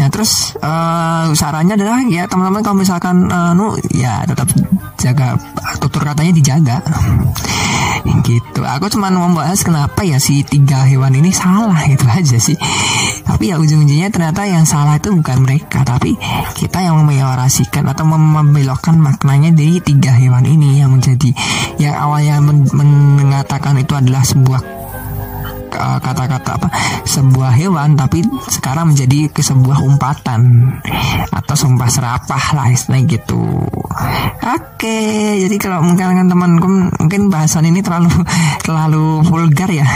Ya 0.00 0.08
terus 0.08 0.56
uh, 0.64 1.28
sarannya 1.36 1.76
adalah 1.76 2.00
ya 2.08 2.24
teman-teman 2.24 2.64
kalau 2.64 2.80
misalkan 2.80 3.28
uh, 3.28 3.52
nu 3.52 3.76
ya 3.92 4.24
tetap 4.24 4.48
jaga 4.96 5.36
tutur 5.80 6.04
katanya 6.04 6.32
dijaga 6.32 6.76
gitu 8.24 8.62
aku 8.62 8.86
cuma 8.92 9.10
membahas 9.10 9.60
kenapa 9.60 10.06
ya 10.06 10.22
si 10.22 10.46
tiga 10.46 10.86
hewan 10.86 11.12
ini 11.18 11.34
salah 11.34 11.82
itu 11.88 12.06
aja 12.06 12.38
sih 12.38 12.56
tapi 13.26 13.50
ya 13.50 13.58
ujung-ujungnya 13.58 14.08
ternyata 14.12 14.46
yang 14.46 14.64
salah 14.64 14.96
itu 14.96 15.10
bukan 15.12 15.42
mereka 15.42 15.82
tapi 15.82 16.14
kita 16.54 16.84
yang 16.84 17.00
memeyorasikan 17.02 17.84
atau 17.90 18.06
membelokkan 18.06 18.96
maknanya 18.96 19.50
dari 19.50 19.82
tiga 19.82 20.14
hewan 20.14 20.46
ini 20.46 20.80
yang 20.80 20.94
menjadi 20.94 21.30
yang 21.82 21.96
awalnya 21.96 22.38
men 22.40 22.70
mengatakan 23.20 23.76
itu 23.80 23.92
adalah 23.96 24.22
sebuah 24.22 24.60
kata-kata 25.70 26.50
apa 26.58 26.68
sebuah 27.06 27.54
hewan 27.54 27.94
tapi 27.94 28.26
sekarang 28.50 28.92
menjadi 28.92 29.30
ke 29.30 29.40
sebuah 29.40 29.80
umpatan 29.86 30.74
atau 31.30 31.54
sumpah 31.54 31.88
serapah 31.88 32.44
lah 32.58 32.66
istilahnya 32.68 33.18
gitu. 33.18 33.40
Oke 34.40 34.98
jadi 35.46 35.56
kalau 35.62 35.86
mungkin 35.86 36.26
temanku 36.26 36.68
mungkin 36.98 37.30
bahasan 37.30 37.70
ini 37.70 37.80
terlalu 37.80 38.10
terlalu 38.66 39.22
vulgar 39.22 39.70
ya. 39.70 39.86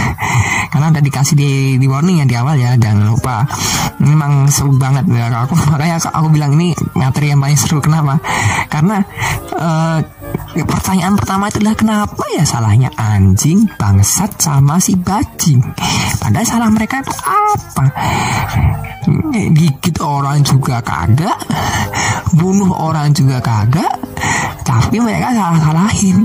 Karena 0.70 0.90
udah 0.90 1.02
dikasih 1.06 1.38
di, 1.38 1.50
di 1.78 1.86
warning 1.86 2.22
ya 2.22 2.26
di 2.26 2.34
awal 2.38 2.58
ya 2.58 2.74
jangan 2.78 3.10
lupa. 3.10 3.46
Memang 4.02 4.50
seru 4.50 4.74
banget 4.74 5.06
ya 5.10 5.30
aku 5.32 5.54
makanya 5.74 5.98
aku, 5.98 6.08
aku 6.10 6.28
bilang 6.30 6.54
ini 6.58 6.74
materi 6.94 7.34
yang 7.34 7.42
paling 7.42 7.58
seru 7.58 7.82
kenapa? 7.82 8.18
Karena 8.70 9.02
uh, 9.54 9.98
pertanyaan 10.62 11.18
pertama 11.18 11.50
itu 11.50 11.58
adalah 11.58 11.74
kenapa 11.74 12.24
ya 12.36 12.44
salahnya 12.46 12.90
anjing, 12.94 13.66
bangsat 13.74 14.38
sama 14.38 14.78
si 14.78 14.94
bajing. 14.94 15.63
Padahal 16.20 16.46
salah 16.46 16.70
mereka 16.72 17.00
itu 17.04 17.14
apa? 17.24 17.84
Gigit 19.54 19.96
orang 20.00 20.40
juga 20.40 20.80
kagak, 20.80 21.36
bunuh 22.32 22.72
orang 22.72 23.12
juga 23.12 23.40
kagak, 23.44 23.92
tapi 24.64 24.96
mereka 25.00 25.36
salah-salahin. 25.36 26.24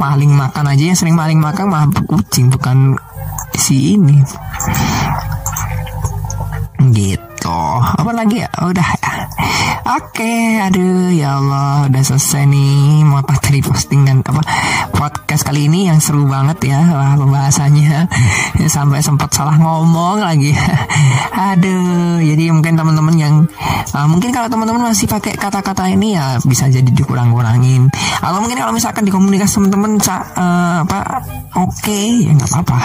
Maling 0.00 0.32
makan 0.32 0.72
aja 0.72 0.84
yang 0.92 0.98
sering 0.98 1.16
maling 1.18 1.40
makan 1.42 1.68
malah 1.68 1.88
kucing 2.08 2.48
bukan 2.48 2.96
si 3.58 3.98
ini. 3.98 4.24
Gitu. 6.88 7.60
Apa 7.98 8.10
lagi 8.16 8.40
ya? 8.40 8.50
Udah 8.64 8.88
Oke, 9.88 10.60
aduh 10.60 11.08
ya 11.16 11.40
Allah 11.40 11.88
udah 11.88 12.02
selesai 12.04 12.44
nih 12.44 13.08
mau 13.08 13.24
materi 13.24 13.64
postingan 13.64 14.20
apa 14.20 14.44
podcast 14.92 15.48
kali 15.48 15.64
ini 15.64 15.88
yang 15.88 15.96
seru 15.96 16.28
banget 16.28 16.76
ya 16.76 16.92
wah 16.92 17.16
pembahasannya 17.16 18.04
sampai 18.68 19.00
sempat 19.00 19.32
salah 19.32 19.56
ngomong 19.56 20.20
lagi. 20.20 20.52
aduh, 21.56 22.20
jadi 22.20 22.52
mungkin 22.52 22.76
teman-teman 22.76 23.16
yang 23.16 23.34
uh, 23.96 24.04
mungkin 24.04 24.28
kalau 24.28 24.52
teman-teman 24.52 24.92
masih 24.92 25.08
pakai 25.08 25.40
kata-kata 25.40 25.88
ini 25.88 26.20
ya 26.20 26.36
bisa 26.44 26.68
jadi 26.68 26.92
dikurang-kurangin. 26.92 27.88
Atau 28.20 28.44
mungkin 28.44 28.60
kalau 28.60 28.76
misalkan 28.76 29.08
di 29.08 29.12
komunikasi 29.14 29.56
teman-teman 29.56 29.96
uh, 30.04 30.84
apa 30.84 31.24
oke 31.56 31.72
okay, 31.80 32.28
ya 32.28 32.36
nggak 32.36 32.50
apa-apa. 32.60 32.78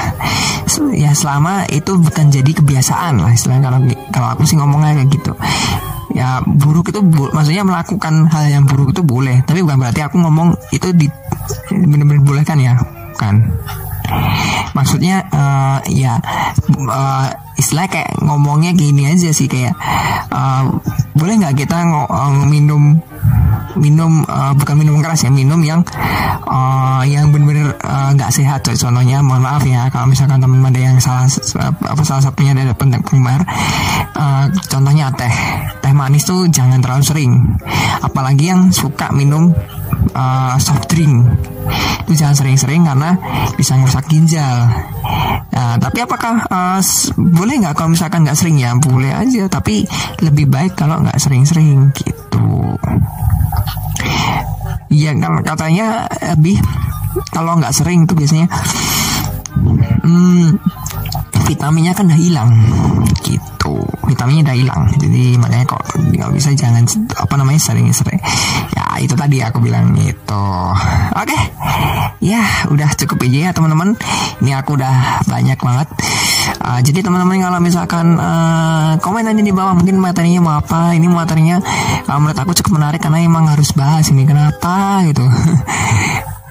Ya 0.96 1.12
selama 1.12 1.68
itu 1.68 2.00
bukan 2.00 2.32
jadi 2.32 2.52
kebiasaan 2.64 3.20
lah 3.20 3.36
istilahnya 3.36 3.68
kalau 3.68 3.80
kalau 4.16 4.28
aku 4.40 4.48
sih 4.48 4.56
ngomongnya 4.56 5.04
kayak 5.04 5.12
gitu 5.20 5.36
ya 6.14 6.46
buruk 6.46 6.93
itu 6.94 7.02
maksudnya 7.34 7.66
melakukan 7.66 8.30
hal 8.30 8.46
yang 8.46 8.70
buruk 8.70 8.94
itu 8.94 9.02
boleh. 9.02 9.42
Tapi 9.50 9.66
bukan 9.66 9.82
berarti 9.82 10.06
aku 10.06 10.22
ngomong 10.22 10.54
itu 10.70 10.94
di 10.94 11.10
benar-benar 11.74 12.22
boleh 12.22 12.44
kan 12.46 12.62
ya 12.62 12.78
kan 13.18 13.46
maksudnya 14.74 15.24
uh, 15.32 15.80
ya 15.88 16.20
uh, 16.90 17.28
istilah 17.56 17.88
kayak 17.88 18.20
ngomongnya 18.20 18.74
gini 18.76 19.08
aja 19.08 19.30
sih 19.32 19.48
kayak 19.48 19.74
uh, 20.34 20.68
boleh 21.16 21.40
nggak 21.40 21.64
kita 21.64 21.86
ng 21.86 22.50
minum 22.50 23.00
minum 23.80 24.26
uh, 24.26 24.54
bukan 24.54 24.76
minum 24.78 25.02
keras 25.02 25.26
ya 25.26 25.32
minum 25.34 25.60
yang 25.66 25.82
uh, 26.48 27.02
yang 27.06 27.34
benar-benar 27.34 27.76
nggak 28.14 28.30
uh, 28.30 28.34
sehat 28.34 28.66
contohnya 28.66 29.20
mohon 29.26 29.44
maaf 29.44 29.64
ya 29.66 29.90
kalau 29.90 30.10
misalkan 30.10 30.40
teman-teman 30.40 30.72
ada 30.74 30.82
yang 30.82 30.98
salah 31.02 31.26
apa 31.88 32.02
salah 32.06 32.24
satunya 32.24 32.54
dari 32.54 32.72
penggemar 32.76 33.42
uh, 34.18 34.46
contohnya 34.70 35.10
teh. 35.14 35.34
Teh 35.84 35.94
manis 35.94 36.24
tuh 36.24 36.48
jangan 36.48 36.80
terlalu 36.80 37.04
sering. 37.04 37.32
Apalagi 38.02 38.50
yang 38.50 38.72
suka 38.72 39.12
minum 39.12 39.52
uh, 40.16 40.56
soft 40.58 40.88
drink. 40.90 41.14
Itu 42.08 42.14
jangan 42.16 42.36
sering-sering 42.36 42.84
karena 42.88 43.16
bisa 43.56 43.76
merusak 43.80 44.08
ginjal. 44.08 44.70
Nah, 45.54 45.78
tapi 45.78 46.02
apakah 46.02 46.44
uh, 46.50 46.82
boleh 47.18 47.56
nggak 47.62 47.76
kalau 47.78 47.94
misalkan 47.94 48.26
nggak 48.26 48.38
sering? 48.38 48.58
Ya? 48.60 48.74
Boleh 48.76 49.14
aja, 49.14 49.46
tapi 49.48 49.86
lebih 50.24 50.50
baik 50.50 50.76
kalau 50.78 51.02
nggak 51.04 51.20
sering-sering 51.20 51.94
gitu. 51.94 52.76
Iya 54.94 55.12
kan 55.18 55.42
katanya 55.42 56.06
lebih 56.38 56.62
kalau 57.34 57.58
nggak 57.58 57.74
sering 57.74 58.06
tuh 58.06 58.18
biasanya 58.18 58.46
hmm, 60.06 60.58
vitaminnya 61.50 61.94
kan 61.98 62.10
udah 62.10 62.20
hilang 62.20 62.52
gitu. 63.26 63.74
Vitaminnya 64.06 64.52
udah 64.52 64.58
hilang 64.58 64.82
jadi 65.02 65.38
makanya 65.42 65.66
kok 65.66 65.84
nggak 65.98 66.32
bisa 66.36 66.54
jangan 66.54 66.86
apa 67.18 67.34
namanya 67.40 67.62
sering-sering 67.62 68.22
ya 68.76 68.86
itu 69.02 69.18
tadi 69.18 69.42
aku 69.42 69.58
bilang 69.64 69.98
gitu. 69.98 70.46
Oke 71.18 71.34
okay. 71.34 71.42
ya 72.22 72.44
udah 72.70 72.90
cukup 72.94 73.26
aja 73.26 73.40
ya 73.40 73.52
teman-teman. 73.56 73.98
Ini 74.46 74.52
aku 74.62 74.78
udah 74.78 75.26
banyak 75.26 75.58
banget 75.58 75.88
uh, 76.64 76.80
jadi 76.84 77.00
teman-teman 77.04 77.40
kalau 77.42 77.60
misalkan 77.60 78.18
uh, 78.20 78.96
komen 79.00 79.28
aja 79.28 79.42
di 79.42 79.54
bawah 79.54 79.74
mungkin 79.76 80.00
materinya 80.00 80.40
mau 80.44 80.56
apa. 80.60 80.96
Ini 80.96 81.08
materinya 81.10 81.58
uh, 82.08 82.18
menurut 82.20 82.38
aku 82.40 82.52
cukup 82.60 82.82
menarik 82.82 83.00
karena 83.02 83.24
emang 83.24 83.48
harus 83.50 83.72
bahas 83.76 84.08
ini 84.12 84.24
kenapa 84.28 85.04
gitu. 85.10 85.26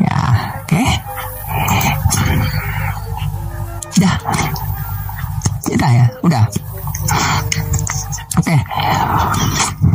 Ya 0.02 0.18
oke. 0.66 0.82
Okay. 0.82 0.86
udah 5.72 5.90
ya? 5.94 6.06
Udah. 6.26 6.42
Oke. 8.38 8.50
Okay. 8.50 8.58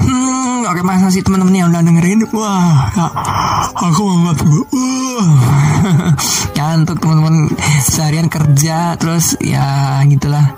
hmm 0.08 0.64
oke 0.64 0.80
okay, 0.80 0.84
makasih 0.86 1.24
teman-teman 1.28 1.56
yang 1.56 1.68
udah 1.74 1.82
dengerin. 1.84 2.24
Wah 2.32 2.88
aku 3.76 4.02
banget. 4.04 4.38
Wah 4.48 5.28
ngantuk 6.58 6.98
teman-teman 6.98 7.54
seharian 7.86 8.34
kerja 8.34 8.98
terus 8.98 9.38
ya 9.38 10.02
gitulah. 10.10 10.58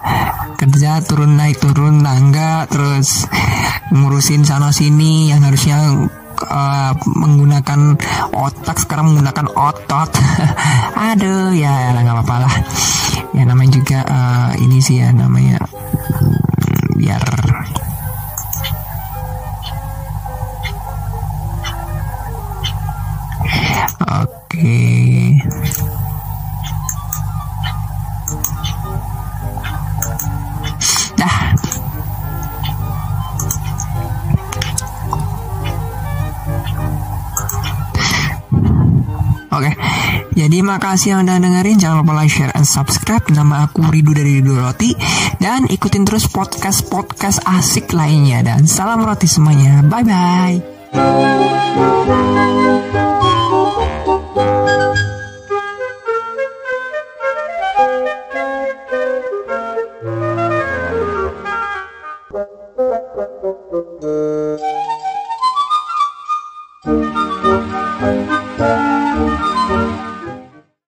Kerja 0.56 1.04
turun 1.04 1.36
naik 1.36 1.60
turun 1.60 2.00
tangga 2.00 2.64
terus 2.72 3.28
ngurusin 3.92 4.48
sana 4.48 4.72
sini 4.72 5.28
yang 5.28 5.44
harusnya 5.44 6.08
uh, 6.48 6.92
menggunakan 7.04 8.00
otak 8.32 8.80
sekarang 8.80 9.12
menggunakan 9.12 9.52
otot. 9.52 10.10
Aduh 11.12 11.52
ya 11.52 11.92
nggak 11.92 12.16
apa-apa 12.16 12.36
lah. 12.48 12.54
Ya 13.36 13.44
namanya 13.44 13.72
juga 13.84 14.00
uh, 14.08 14.52
ini 14.56 14.80
sih 14.80 15.04
ya 15.04 15.12
namanya 15.12 15.60
biar 16.96 17.24
jadi 40.70 40.78
makasih 40.78 41.18
yang 41.18 41.26
udah 41.26 41.42
dengerin. 41.42 41.82
Jangan 41.82 42.06
lupa 42.06 42.14
like, 42.14 42.30
share, 42.30 42.54
and 42.54 42.62
subscribe. 42.62 43.26
Nama 43.34 43.66
aku 43.66 43.90
Ridu 43.90 44.14
dari 44.14 44.38
Ridu 44.38 44.54
Roti. 44.54 44.94
Dan 45.42 45.66
ikutin 45.66 46.06
terus 46.06 46.30
podcast-podcast 46.30 47.42
asik 47.42 47.90
lainnya. 47.90 48.46
Dan 48.46 48.70
salam 48.70 49.02
roti 49.02 49.26
semuanya. 49.26 49.82
Bye-bye. 49.82 50.62